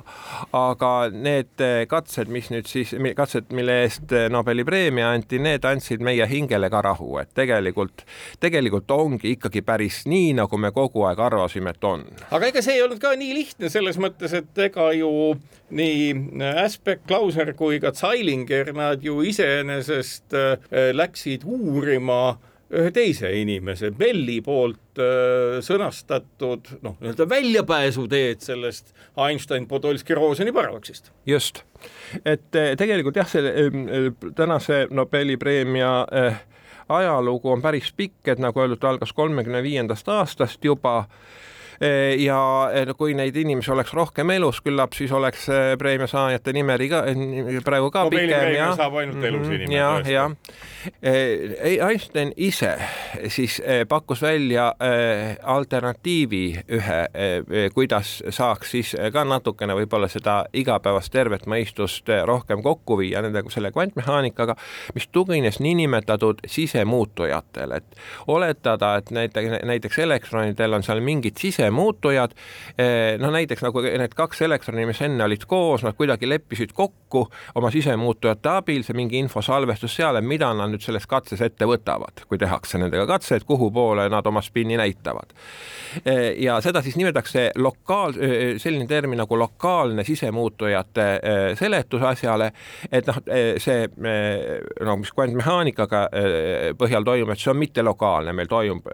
[0.55, 6.29] aga need katsed, mis nüüd siis, katsed, mille eest Nobeli preemia anti, need andsid meie
[6.31, 8.05] hingele ka rahu, et tegelikult,
[8.40, 12.07] tegelikult ongi ikkagi päris nii, nagu me kogu aeg arvasime, et on.
[12.31, 15.35] aga ega see ei olnud ka nii lihtne selles mõttes, et ega ju
[15.74, 20.37] nii Aspect, Klauser kui ka Zeilinger, nad ju iseenesest
[20.94, 22.37] läksid uurima
[22.74, 31.12] ühe teise inimese, Belli poolt öö, sõnastatud noh, nii-öelda väljapääsuteed sellest Einstein-Podolski-Roseni paradoksist.
[31.27, 31.62] just,
[32.24, 36.40] et tegelikult jah, see tänase Nobeli preemia äh,
[36.88, 41.05] ajalugu on päris pikk, et nagu öeldud, algas kolmekümne viiendast aastast juba
[42.19, 42.41] ja
[42.73, 47.03] eh, kui neid inimesi oleks rohkem elus, küllap siis oleks eh, preemia saajate nimeri ka
[47.65, 49.75] praegu ka Nobeli pikem ja saab ainult elus mhm, inimene.
[49.75, 50.29] ja, ja
[51.89, 52.75] Einstein ise
[53.33, 54.67] siis pakkus välja
[55.43, 56.45] alternatiivi
[56.77, 56.99] ühe,
[57.75, 63.73] kuidas saaks siis ka natukene võib-olla seda igapäevast tervet mõistust rohkem kokku viia nende selle
[63.73, 64.57] kvantmehaanikaga,
[64.95, 72.31] mis tugines niinimetatud sisemuutujatele, et oletada, et näiteks, näiteks elektronidel on seal mingid sise sisemuutujad,
[72.79, 77.29] eh, no näiteks nagu need kaks elektroni, mis enne olid koos, nad kuidagi leppisid kokku
[77.55, 82.24] oma sisemuutujate abil, see mingi infosalvestus seal, et mida nad nüüd selles katses ette võtavad,
[82.29, 85.33] kui tehakse nendega katse, et kuhu poole nad oma spinni näitavad.
[86.05, 91.05] Eh, ja seda siis nimetatakse lokaal, eh, selline termin nagu lokaalne sisemuutujate
[91.59, 92.50] seletus asjale,
[92.92, 93.18] et noh,
[93.59, 93.87] see
[94.85, 96.00] no mis kvantmehaanikaga
[96.79, 98.88] põhjal toimub, et see on mittelokaalne, meil toimub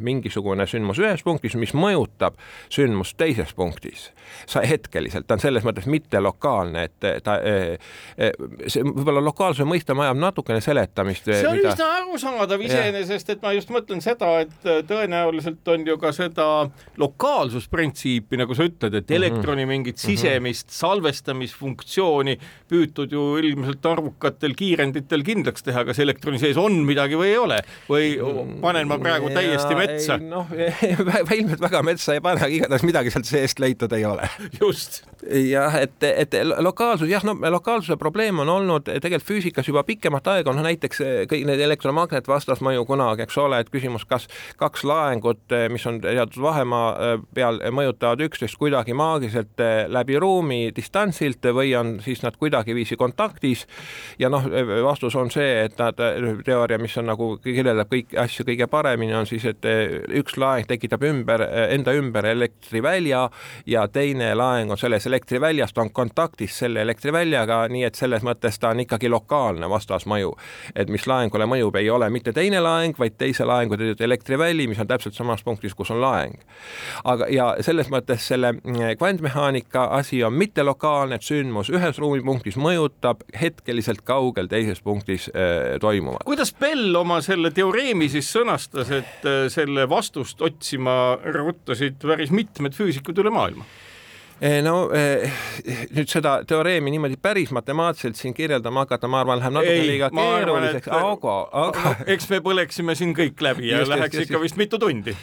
[0.00, 2.38] mingisugune sündmus ühes punktis, mis mõjutab mõjutab
[2.72, 4.10] sündmust teises punktis.
[4.46, 7.78] sa hetkeliselt, ta on selles mõttes mitte lokaalne, et ta eh,
[8.18, 8.32] eh,
[8.68, 11.24] see võib-olla lokaalsuse mõiste vajab natukene seletamist.
[11.24, 11.72] see on mida...
[11.72, 16.68] üsna arusaadav iseenesest, et ma just mõtlen seda, et eh, tõenäoliselt on ju ka seda
[17.00, 19.16] lokaalsusprintsiipi, nagu sa ütled, et mhm.
[19.16, 20.12] elektroni mingit mhm.
[20.12, 22.36] sisemist salvestamisfunktsiooni
[22.68, 27.62] püütud ju ilmselt arvukatel kiirenditel kindlaks teha, kas elektroni sees on midagi või ei ole
[27.88, 28.12] või
[28.60, 30.20] panen ma praegu täiesti metsa?
[30.20, 30.52] noh,
[31.38, 34.28] ilmselt väga metsa ei pane, aga igatahes midagi sealt seest leitud ei ole.
[34.60, 35.02] just.
[35.26, 40.52] jah, et, et lokaalsus, jah, no lokaalsuse probleem on olnud tegelikult füüsikas juba pikemat aega,
[40.54, 44.28] noh näiteks eh, kõik need elektromagnetvastasmõju kunagi, eks ole, et küsimus, kas
[44.60, 50.60] kaks laengut, eh, mis on teatud vahemaa eh, peal, mõjutavad üksteist kuidagi maagiliselt läbi ruumi
[50.74, 53.66] distantsilt või on siis nad kuidagiviisi kontaktis.
[54.18, 54.44] ja noh,
[54.84, 55.98] vastus on see, et nad,
[56.44, 59.64] teooria, mis on nagu kirjeldab kõiki asju kõige paremini, on siis, et
[60.20, 61.44] üks laeng tekitab ümber
[61.78, 63.30] enda ümber elektrivälja
[63.66, 68.58] ja teine laeng on selles elektriväljas, ta on kontaktis selle elektriväljaga, nii et selles mõttes
[68.60, 70.34] ta on ikkagi lokaalne vastasmõju.
[70.74, 74.86] et mis laengule mõjub, ei ole mitte teine laeng, vaid teise laengu elektriväli, mis on
[74.86, 76.34] täpselt samas punktis, kus on laeng.
[77.04, 83.22] aga, ja selles mõttes selle mm, kvantmehaanika asi on mittelokaalne, et sündmus ühes ruumipunktis mõjutab
[83.40, 86.24] hetkeliselt kaugel teises punktis äh, toimuvat.
[86.24, 91.18] kuidas Bell oma selle teoreemi siis sõnastas, et äh, selle vastust otsima
[91.68, 93.66] rutasid päris mitmed füüsikud üle maailma
[94.62, 95.30] no eh,
[95.94, 100.90] nüüd seda teoreemi niimoodi päris matemaatiliselt siin kirjeldama hakata, ma arvan, läheb natuke liiga keeruliseks,
[100.94, 104.44] aga, aga eks me põleksime siin kõik läbi ja just, läheks just, ikka just.
[104.44, 105.16] vist mitu tundi.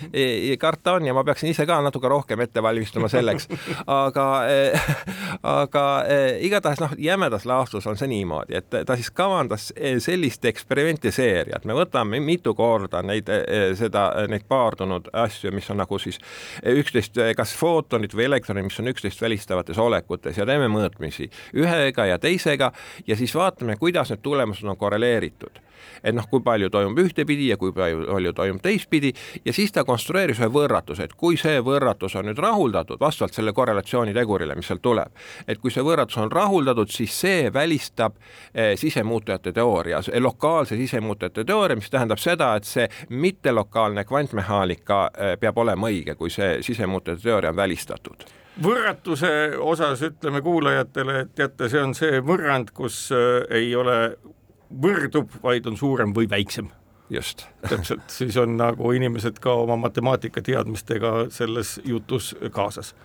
[0.59, 3.47] karta on ja ma peaksin ise ka natuke rohkem ette valmistuma selleks,
[4.01, 4.89] aga eh,,
[5.43, 9.71] aga eh, igatahes noh, jämedas laastus on see niimoodi, et ta siis kavandas
[10.03, 13.31] sellist eksperimenti seeriat, me võtame mitu korda neid,
[13.79, 16.19] seda, neid paardunud asju, mis on nagu siis
[16.67, 22.05] üksteist, kas footonid või elektronid, mis on üksteist üksteist välistavates olekutes ja teeme mõõtmisi ühega
[22.05, 22.71] ja teisega
[23.07, 25.61] ja siis vaatame, kuidas need tulemused on korreleeritud.
[26.03, 29.11] Et noh, kui palju toimub ühtepidi ja kui palju toimub teistpidi
[29.45, 33.53] ja siis ta konstrueeris ühe võrratuse, et kui see võrratus on nüüd rahuldatud vastavalt selle
[33.55, 35.13] korrelatsioonitegurile, mis sealt tuleb,
[35.47, 38.17] et kui see võrratus on rahuldatud, siis see välistab
[38.53, 45.57] eh, sisemuutujate teooria, lokaalse sisemuutujate teooria, mis tähendab seda, et see mittelokaalne kvantmehaanika eh, peab
[45.65, 48.27] olema õige, kui see sisemuutujate teooria on välistatud
[48.63, 54.15] võrratuse osas ütleme kuulajatele, et teate, see on see võrrand, kus äh, ei ole
[54.81, 56.69] võrdub, vaid on suurem või väiksem.
[57.09, 57.45] just.
[57.69, 62.95] täpselt, siis on nagu inimesed ka oma matemaatika-teadmistega selles jutus kaasas.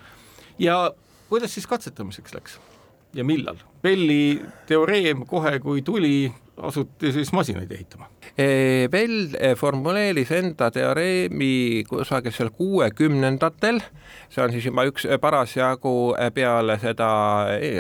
[0.59, 0.91] ja
[1.29, 2.61] kuidas siis katsetamiseks läks
[3.15, 3.59] ja millal?
[3.83, 8.09] Belli teoreem kohe, kui tuli, asuti siis masinaid ehitama.
[8.91, 13.81] Bell eh, formuleeris enda teoreemi kusagil seal kuuekümnendatel,
[14.31, 15.95] see on siis juba üks eh, parasjagu
[16.35, 17.11] peale seda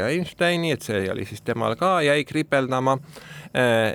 [0.08, 2.98] Einsteini, et see oli siis temal ka, jäi kripeldama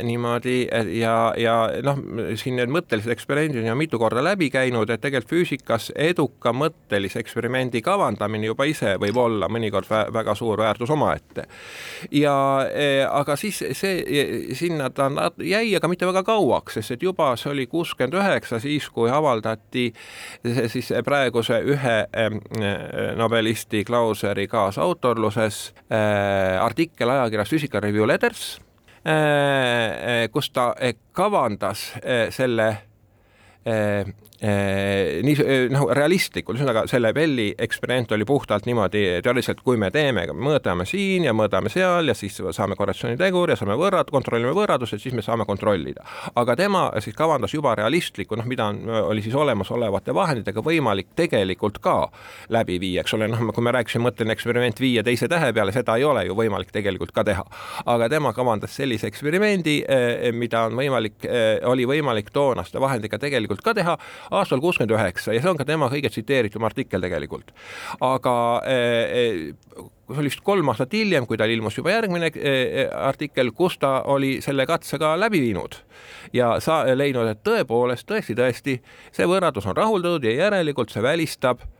[0.04, 0.68] niimoodi
[1.00, 1.54] ja, ja
[1.86, 2.00] noh,
[2.36, 7.82] siin need mõttelised eksperimendid on mitu korda läbi käinud, et tegelikult füüsikas eduka mõttelise eksperimendi
[7.86, 11.48] kavandamine juba ise võib olla mõnikord väga suur väärtus omaette.
[12.12, 12.36] ja
[12.68, 17.32] äh, aga siis see, sinna ta jäi, aga mitte väga kaua kauaks, sest et juba
[17.40, 19.88] see oli kuuskümmend üheksa, siis kui avaldati
[20.74, 21.98] siis praeguse ühe
[23.18, 28.75] nobelisti Klauseri kaasautorluses äh, artikkel ajakirjas Physical Review Letters äh,,
[30.32, 30.74] kus ta
[31.14, 32.78] kavandas äh, selle
[33.66, 34.06] eh, eh,
[34.42, 40.86] nii noh, realistlikult, ühesõnaga selle Belli eksperiment oli puhtalt niimoodi teoreetiliselt, kui me teeme, mõõdame
[40.88, 45.16] siin ja mõõdame seal ja siis saame korrelatsioonitegur ja saame võrrad, kontrollime võrradust, et siis
[45.16, 46.04] me saame kontrollida.
[46.36, 51.80] aga tema siis kavandas juba realistlikku, noh, mida on, oli siis olemasolevate vahenditega võimalik tegelikult
[51.80, 51.96] ka
[52.50, 55.96] läbi viia, eks ole, noh, kui me rääkisime, mõtlen eksperiment viie teise tähe peale, seda
[55.96, 57.46] ei ole ju võimalik tegelikult ka teha.
[57.86, 59.78] aga tema kavandas sellise eksperimendi,
[60.34, 61.24] mida on võimalik,
[61.64, 63.98] oli võimalik toonaste vahendiga tegelikult ka teha
[64.32, 67.54] aastal kuuskümmend üheksa ja see on ka tema kõige tsiteeritum artikkel tegelikult.
[68.02, 68.36] aga
[68.66, 72.32] see oli vist kolm aastat hiljem, kui tal ilmus juba järgmine
[72.94, 75.80] artikkel, kus ta oli selle katse ka läbi viinud
[76.34, 78.80] ja sa leidnud, et tõepoolest, tõesti, tõesti,
[79.16, 81.75] see võrrandus on rahuldatud ja järelikult see välistab Eh,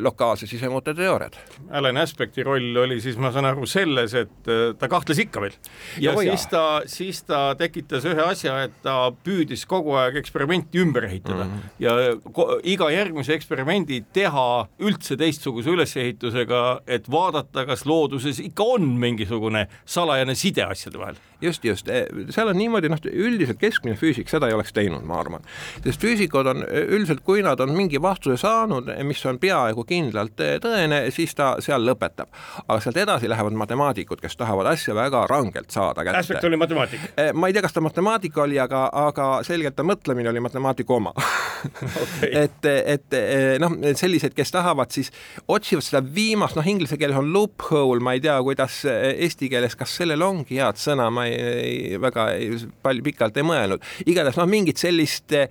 [0.00, 1.34] lokaalse sisemuute teooriad.
[1.70, 5.56] Alan Aspekti roll oli siis, ma saan aru, selles, et eh, ta kahtles ikka veel
[6.00, 10.80] ja no, siis ta, siis ta tekitas ühe asja, et ta püüdis kogu aeg eksperimenti
[10.82, 11.70] ümber ehitada mm -hmm.
[11.78, 19.66] ja iga järgmise eksperimendi teha üldse teistsuguse ülesehitusega, et vaadata, kas looduses ikka on mingisugune
[19.84, 24.48] salajane side asjade vahel just, just, eh, seal on niimoodi, noh, üldiselt keskmine füüsik seda
[24.48, 25.44] ei oleks teinud, ma arvan.
[25.84, 31.02] sest füüsikud on üldiselt, kui nad on mingi vastuse saanud, mis on peaaegu kindlalt tõene,
[31.14, 32.32] siis ta seal lõpetab.
[32.66, 36.18] aga sealt edasi lähevad matemaatikud, kes tahavad asja väga rangelt saada kätte.
[36.18, 37.00] Aspekt oli matemaatik?
[37.34, 41.14] Ma ei tea, kas ta matemaatik oli, aga, aga selgelt ta mõtlemine oli matemaatiku oma
[41.14, 42.32] okay.
[42.44, 43.18] et, et
[43.62, 45.12] noh, sellised, kes tahavad, siis
[45.48, 49.94] otsivad seda viimast, noh, inglise keeles on loophole, ma ei tea, kuidas eesti keeles, kas
[50.00, 53.84] sellel ongi head sõna, ma ei ei, ei väga ei, palju pikalt ei mõelnud.
[54.06, 55.48] igatahes noh, mingit sellist äh,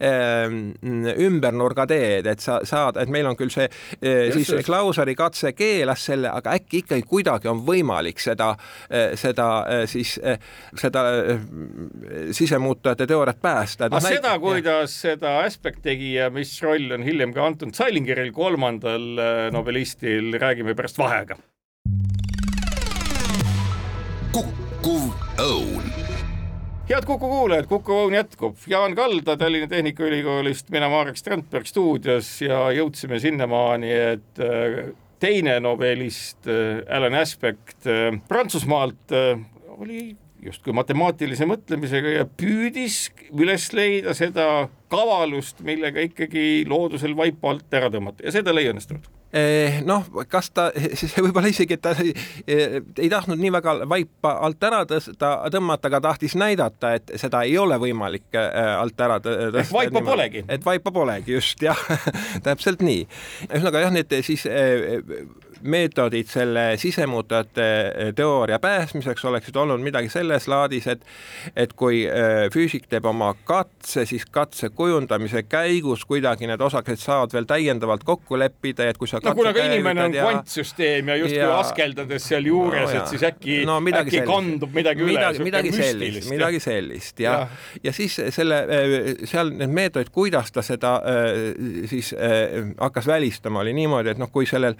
[0.00, 6.06] ümbernurga teed, et sa saad, et meil on küll see äh, siis Klauseri katse keelas
[6.10, 10.40] selle, aga äkki ikkagi kuidagi on võimalik seda äh,, seda äh, siis äh,
[10.80, 11.40] seda äh,
[12.32, 13.84] sisemuutujate teooriat päästa.
[13.90, 15.16] aga no, seda, kuidas ja.
[15.16, 20.74] seda Aspect tegi ja mis roll on hiljem ka Anton Zeilingeril, kolmandal äh, nobelistil, räägime
[20.78, 21.38] pärast vaheaega.
[24.30, 24.69] Õun.
[26.90, 28.56] Head Kuku kuulajad, Kuku Õun jätkub.
[28.66, 34.80] Jaan Kalda Tallinna Tehnikaülikoolist, mina Marek Strandberg stuudios ja jõudsime sinnamaani, et äh,
[35.22, 39.14] teine nobelist äh, Alan Aspect äh, Prantsusmaalt
[39.76, 40.02] oli
[40.42, 44.48] justkui matemaatilise mõtlemisega ja püüdis üles leida seda
[44.90, 49.19] kavalust, millega ikkagi loodusel vaipa alt ära tõmmata ja see tal ei õnnestunud
[49.86, 50.68] noh, kas ta,
[51.24, 52.14] võib-olla isegi, et ta ei,
[52.50, 57.54] ei tahtnud nii väga vaipa alt ära tõsta, tõmmata, aga tahtis näidata, et seda ei
[57.58, 59.62] ole võimalik eh, alt ära tõsta.
[59.62, 60.44] ehk vaipa niimoodi, polegi.
[60.48, 61.78] et vaipa polegi, just jah
[62.46, 63.06] täpselt nii.
[63.50, 64.98] ühesõnaga jah, need siis eh,
[65.62, 67.68] meetodid selle sisemuutujate
[68.16, 71.04] teooria päästmiseks oleksid olnud midagi selles laadis, et
[71.56, 72.02] et kui
[72.52, 78.38] füüsik teeb oma katse, siis katse kujundamise käigus kuidagi need osakesed saavad veel täiendavalt kokku
[78.38, 80.26] leppida et kui sa no kuna ka inimene on ja...
[80.26, 81.50] kvantsüsteem ja justkui ja...
[81.58, 84.26] askeldades sealjuures no,, et siis äkki no,, äkki sellist.
[84.30, 85.14] kandub midagi üle.
[85.14, 88.98] midagi, midagi sellist, midagi sellist ja, ja., ja siis selle, äh,
[89.30, 90.96] seal need meetodid, kuidas ta seda
[91.90, 92.12] siis
[92.78, 94.76] hakkas välistama, oli niimoodi, et noh, kui sellel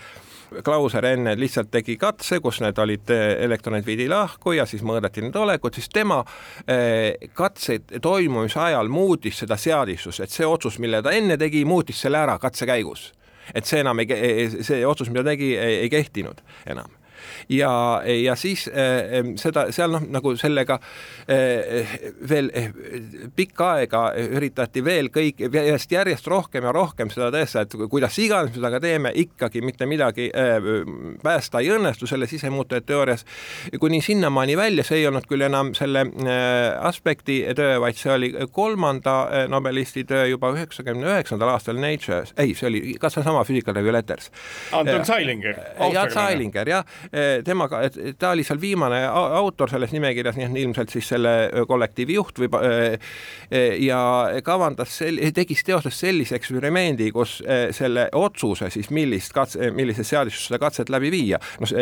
[0.64, 3.10] Klauser enne lihtsalt tegi katse, kus need olid,
[3.46, 6.20] elektronid viidi lahku ja siis mõõdeti need olekud, siis tema
[7.38, 12.18] katse toimumise ajal muutis seda seadistust, et see otsus, mille ta enne tegi, muutis selle
[12.18, 13.12] ära katse käigus.
[13.54, 16.99] Et see enam ei, see otsus, mida tegi, ei kehtinud enam
[17.48, 20.78] ja, ja siis äh, seda seal noh, nagu sellega
[21.30, 21.94] äh,
[22.28, 22.70] veel äh,
[23.36, 28.50] pikka aega üritati veel kõik järjest, järjest rohkem ja rohkem seda tõestada, et kuidas iganes
[28.52, 30.30] me seda ka teeme, ikkagi mitte midagi
[31.22, 33.24] päästa ei õnnestu selle sisemuutujate teoorias.
[33.80, 36.04] kuni sinnamaani välja, see ei olnud küll enam selle
[36.80, 42.68] aspekti töö, vaid see oli kolmanda nobelisti töö juba üheksakümne üheksandal aastal Nature's, ei, see
[42.68, 44.30] oli ka seesama Physical Review Letters.
[44.72, 45.60] Anton Zeilinger.
[45.92, 46.84] ja Zeilinger jah
[47.44, 51.34] temaga, et ta oli seal viimane autor selles nimekirjas, nii et ilmselt siis selle
[51.68, 52.50] kollektiivi juht või
[53.80, 54.00] ja
[54.46, 54.98] kavandas
[55.34, 57.38] tegis, teostas sellise eksperimendi, kus
[57.76, 61.74] selle otsuse siis, millist katse, millises seaduses seda katset läbi viia, noh,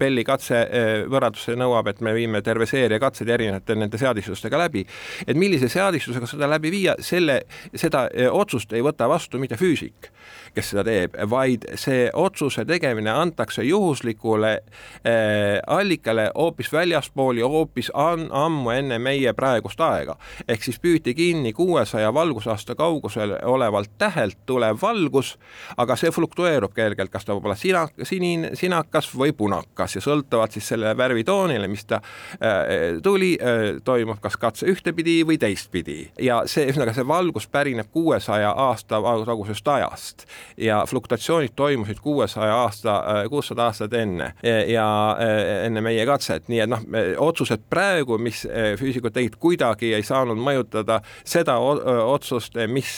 [0.00, 0.62] Belli katse
[1.10, 4.84] võrrandus nõuab, et me viime terve seeria katseid erinevate nende seadistustega läbi,
[5.26, 7.42] et millise seadistusega seda läbi viia, selle,
[7.74, 10.10] seda otsust ei võta vastu mitte füüsik,
[10.54, 14.59] kes seda teeb, vaid see otsuse tegemine antakse juhuslikule
[15.66, 20.16] allikale hoopis väljaspool ja hoopis ammu enne meie praegust aega.
[20.48, 25.38] ehk siis püüti kinni kuuesaja valgusaasta kaugusel olevalt tähelt tulev valgus,
[25.76, 30.56] aga see fluktueerub kergelt, kas ta võib olla sina, sinine, sinakas või punakas ja sõltuvalt
[30.56, 36.42] siis selle värvitoonile, mis ta äh, tuli äh,, toimub kas katse ühtepidi või teistpidi ja
[36.46, 40.26] see, ühesõnaga see valgus pärineb kuuesaja aasta tagusest ajast
[40.56, 44.86] ja fluktuatsioonid toimusid kuuesaja aasta, äh, kuussada aastat enne ja
[45.20, 46.84] äh, enne meie katset, nii et noh,
[47.22, 52.90] otsused praegu, mis äh, füüsikud tegid, kuidagi ei saanud mõjutada seda otsust, mis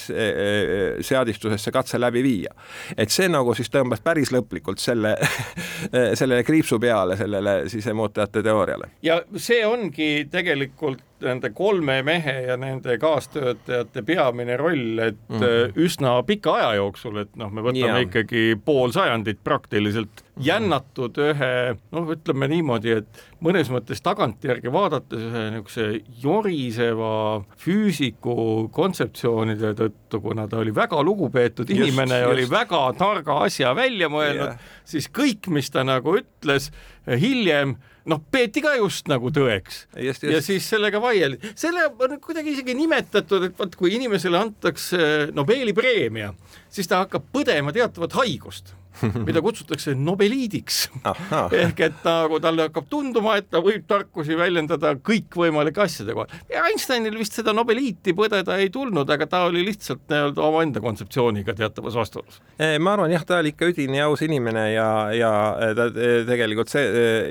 [1.03, 2.53] seadistuses see katse läbi viia.
[2.97, 5.15] et see nagu siis tõmbas päris lõplikult selle
[6.19, 8.93] sellele kriipsu peale, sellele sisemuutujate teooriale.
[9.03, 15.73] ja see ongi tegelikult nende kolme mehe ja nende kaastöötajate peamine roll, et mm -hmm.
[15.85, 18.03] üsna pika aja jooksul, et noh, me võtame yeah.
[18.07, 20.47] ikkagi pool sajandit praktiliselt mhm.
[20.47, 29.75] jännatud ühe noh, ütleme niimoodi, et mõnes mõttes tagantjärgi vaadates ühe niisuguse joriseva füüsiku kontseptsioonide
[29.79, 34.53] tõttu, kuna ta oli väga lugupeetud just, inimene ja oli väga targa asja välja mõelnud
[34.53, 36.71] yeah., siis kõik, mis ta nagu ütles
[37.07, 37.77] hiljem
[38.11, 39.87] noh, peeti ka just nagu tõeks.
[39.99, 45.75] ja siis sellega vaieldi, selle on kuidagi isegi nimetatud, et vot kui inimesele antakse Nobeli
[45.77, 46.33] preemia,
[46.73, 48.75] siis ta hakkab põdema teatavat haigust
[49.27, 50.85] mida kutsutakse nobeliidiks.
[51.63, 56.33] ehk et nagu talle hakkab tunduma, et ta võib tarkusi väljendada kõikvõimalike asjade kohal.
[56.53, 61.55] ja Einsteinil vist seda nobeliiti põdeda ei tulnud, aga ta oli lihtsalt nii-öelda omaenda kontseptsiooniga
[61.59, 62.41] teatavas vastuolus.
[62.81, 65.33] ma arvan jah, ta oli ikka üdini aus inimene ja, ja
[65.77, 65.89] ta
[66.29, 66.85] tegelikult see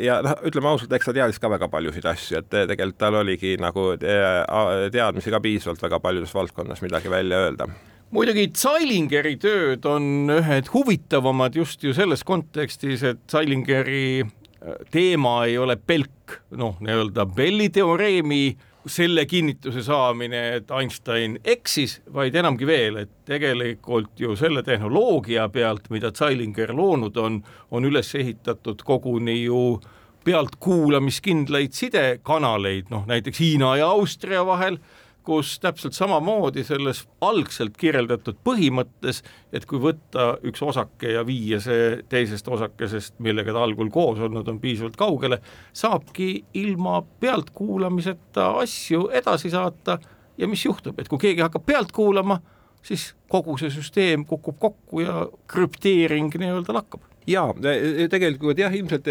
[0.05, 3.55] ja noh, ütleme ausalt, eks ta teadis ka väga paljusid asju, et tegelikult tal oligi
[3.61, 7.69] nagu teadmisi ka piisavalt väga paljudes valdkonnas midagi välja öelda
[8.15, 15.57] muidugi Zeilingeri tööd on ühed huvitavamad just ju selles kontekstis, et Zeilingeri äh, teema ei
[15.61, 18.43] ole pelk, noh, nii-öelda Belli teoreemi
[18.89, 25.91] selle kinnituse saamine, et Einstein eksis, vaid enamgi veel, et tegelikult ju selle tehnoloogia pealt,
[25.93, 27.41] mida Zeilinger loonud on,
[27.71, 29.77] on üles ehitatud koguni ju
[30.25, 34.77] pealtkuulamiskindlaid sidekanaleid, noh näiteks Hiina ja Austria vahel
[35.23, 39.21] kus täpselt samamoodi selles algselt kirjeldatud põhimõttes,
[39.53, 44.49] et kui võtta üks osake ja viia see teisest osakesest, millega ta algul koos olnud
[44.49, 45.41] on, piisavalt kaugele,
[45.73, 49.99] saabki ilma pealtkuulamiseta asju edasi saata.
[50.37, 52.39] Ja mis juhtub, et kui keegi hakkab pealt kuulama,
[52.81, 58.73] siis kogu see süsteem kukub kokku ja krüpteering nii-öelda lakkab ja e, e, tegelikult jah,
[58.73, 59.07] ilmselt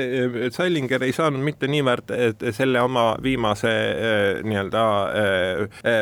[0.55, 2.11] Sallinger ei saanud mitte niivõrd
[2.57, 4.11] selle oma viimase e,
[4.47, 4.85] nii-öelda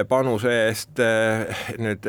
[0.09, 1.03] panuse eest
[1.79, 2.07] nüüd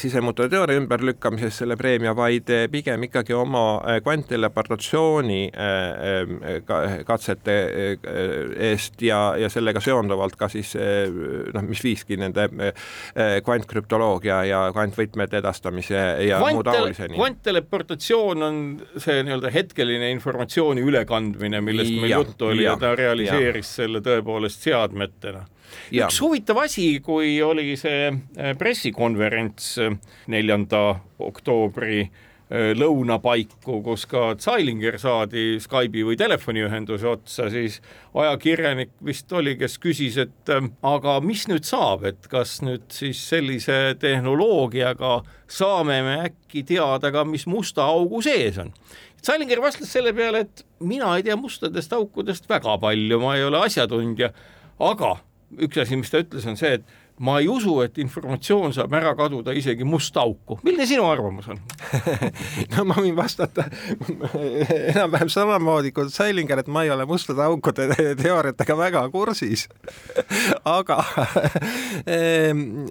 [0.00, 3.64] sisemuutuja teooria ümberlükkamises selle preemia, vaid pigem ikkagi oma
[4.04, 5.40] kvantteleportatsiooni
[7.08, 7.56] katsete
[8.70, 12.46] eest ja, ja sellega seonduvalt ka siis noh, mis viiski nende
[13.44, 17.16] kvantkrüptoloogia ja kvantvõtmete edastamise ja Kvant muu taoliseni.
[17.18, 18.62] kvantteleportatsioon on
[18.96, 23.82] see nii-öelda nii-öelda hetkeline informatsiooni ülekandmine, millest meil juttu oli ja, ja ta realiseeris ja.
[23.82, 25.46] selle tõepoolest seadmetena.
[25.92, 29.96] üks huvitav asi, kui oli see äh, pressikonverents äh,
[30.28, 32.10] neljanda oktoobri
[32.50, 37.78] lõunapaiku, kus ka Zeilinger saadi Skype'i või telefoniühenduse otsa, siis
[38.18, 40.50] ajakirjanik vist oli, kes küsis, et
[40.82, 45.20] aga mis nüüd saab, et kas nüüd siis sellise tehnoloogiaga
[45.50, 48.74] saame me äkki teada ka, mis musta augu sees on.
[49.22, 53.60] Salinger vastas selle peale, et mina ei tea mustadest aukudest väga palju, ma ei ole
[53.66, 54.32] asjatundja,
[54.80, 55.18] aga
[55.58, 59.12] üks asi, mis ta ütles, on see, et ma ei usu, et informatsioon saab ära
[59.18, 60.58] kaduda isegi musta auku.
[60.64, 61.60] milline sinu arvamus on
[62.74, 63.66] no ma võin vastata
[64.92, 67.90] enam-vähem samamoodi kui Seilinger, et ma ei ole mustade aukude
[68.20, 69.68] teooriatega väga kursis
[70.64, 70.98] aga
[72.16, 72.86] ehm,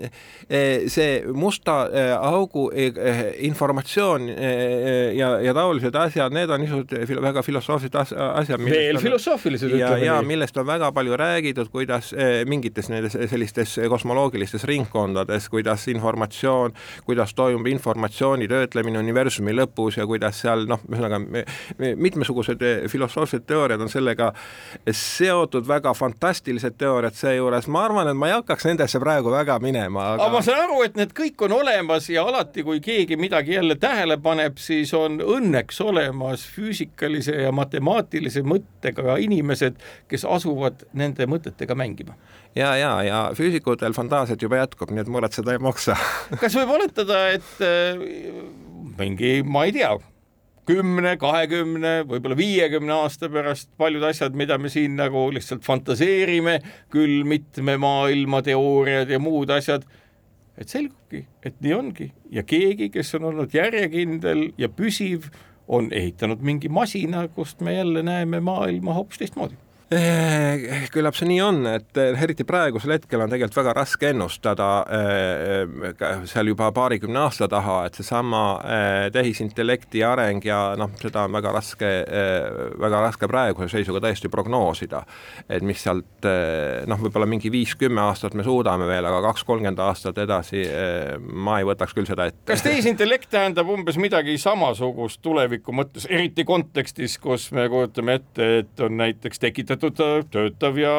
[0.49, 7.43] eh, see musta eh, augu eh, informatsioon ja, ja taolised asjad, need on niisugused väga
[7.45, 8.65] filosoofilised asjad.
[8.65, 10.05] veel filosoofilised, nii.
[10.05, 12.13] ja millest on väga palju räägitud, kuidas
[12.49, 16.73] mingites nendes sellistes kosmoloogilistes kosmoloogilistes ringkondades, kuidas informatsioon,
[17.05, 21.19] kuidas toimub informatsiooni töötlemine universumi lõpus ja kuidas seal noh, ühesõnaga
[21.95, 24.31] mitmesugused filosoofilised teooriad on sellega
[24.91, 30.05] seotud, väga fantastilised teooriad seejuures, ma arvan, et ma ei hakkaks nendesse praegu väga minema
[30.13, 30.25] aga....
[30.25, 33.75] aga ma saan aru, et need kõik on olemas ja alati, kui keegi midagi jälle
[33.79, 39.79] tähele paneb, siis on õnneks olemas füüsikalise ja matemaatilise mõttega inimesed,
[40.11, 42.15] kes asuvad nende mõtetega mängima.
[42.57, 45.97] Ja, ja, ja füüsikutel fantaasiat juba jätkub, nii et muretseda ei maksa.
[46.41, 47.99] Kas võib oletada, et äh,
[48.99, 49.91] mingi, ma ei tea,
[50.69, 56.59] kümne, kahekümne, võib-olla viiekümne aasta pärast paljud asjad, mida me siin nagu lihtsalt fantaseerime,
[56.93, 59.87] küll mitme maailma teooriad ja muud asjad,
[60.59, 62.11] et selgubki, et nii ongi.
[62.35, 65.31] Ja keegi, kes on olnud järjekindel ja püsiv,
[65.69, 69.57] on ehitanud mingi masina, kust me jälle näeme maailma hoopis teistmoodi
[69.89, 76.03] küllap see nii on, et eh, eriti praegusel hetkel on tegelikult väga raske ennustada eh,
[76.29, 78.41] seal juba paarikümne aasta taha, et seesama
[79.13, 81.89] tehisintellekti areng ja noh, seda on väga raske,
[82.79, 85.01] väga raske praeguse seisuga tõesti prognoosida.
[85.49, 86.27] et mis sealt
[86.89, 90.63] noh, võib-olla mingi viis-kümme aastat me suudame veel, aga kaks-kolmkümmend aastat edasi
[91.19, 92.45] ma ei võtaks küll seda ette.
[92.51, 98.85] kas tehisintellekt tähendab umbes midagi samasugust tuleviku mõttes, eriti kontekstis, kus me kujutame ette, et
[98.85, 100.95] on näiteks tekitatud ühendatud, töötav ja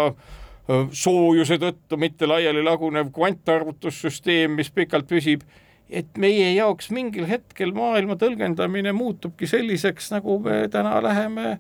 [0.92, 5.42] soojuse tõttu mitte laiali lagunev kvantarvutussüsteem, mis pikalt püsib,
[5.90, 11.58] et meie jaoks mingil hetkel maailma tõlgendamine muutubki selliseks, nagu me täna läheme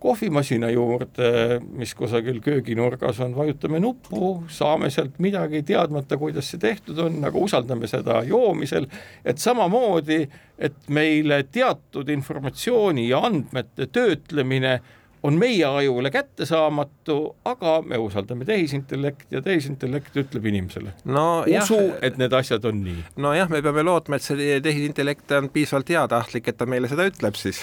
[0.00, 6.98] kohvimasina juurde, mis kusagil kööginurgas on, vajutame nuppu, saame sealt midagi, teadmata, kuidas see tehtud
[7.04, 8.88] on, aga usaldame seda joomisel,
[9.24, 10.22] et samamoodi,
[10.58, 14.78] et meile teatud informatsiooni ja andmete töötlemine
[15.22, 21.44] on meie ajule kättesaamatu, aga me usaldame tehisintellekti ja tehisintellekt ütleb inimesele no,.
[21.62, 23.04] usu, et need asjad on nii.
[23.16, 27.38] nojah, me peame lootma, et see tehisintellekt on piisavalt heatahtlik, et ta meile seda ütleb
[27.40, 27.60] siis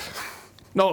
[0.77, 0.91] no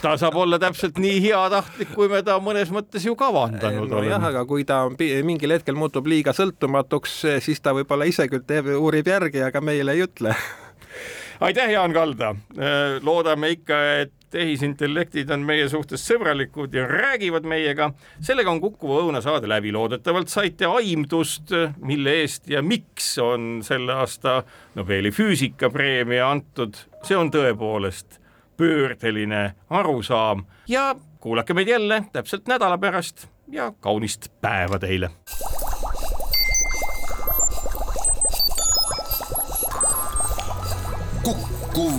[0.00, 4.14] ta saab olla täpselt nii heatahtlik, kui me ta mõnes mõttes ju kavandanud no, oleme.
[4.14, 8.72] jah, aga kui ta mingil hetkel muutub liiga sõltumatuks, siis ta võib-olla ise küll teeb,
[8.78, 10.36] uurib järgi, aga meile ei ütle
[11.40, 12.34] aitäh, Jaan Kalda.
[13.02, 17.90] loodame ikka, et tehisintellektid on meie suhtes sõbralikud ja räägivad meiega.
[18.20, 23.96] sellega on Kuku Õuna saade läbi, loodetavalt saite aimdust, mille eest ja miks on selle
[23.96, 24.42] aasta
[24.74, 28.20] Nobeli füüsikapreemia antud, see on tõepoolest
[28.56, 35.10] pöördeline arusaam ja kuulake meid jälle täpselt nädala pärast ja kaunist päeva teile.
[41.24, 41.90] Kuku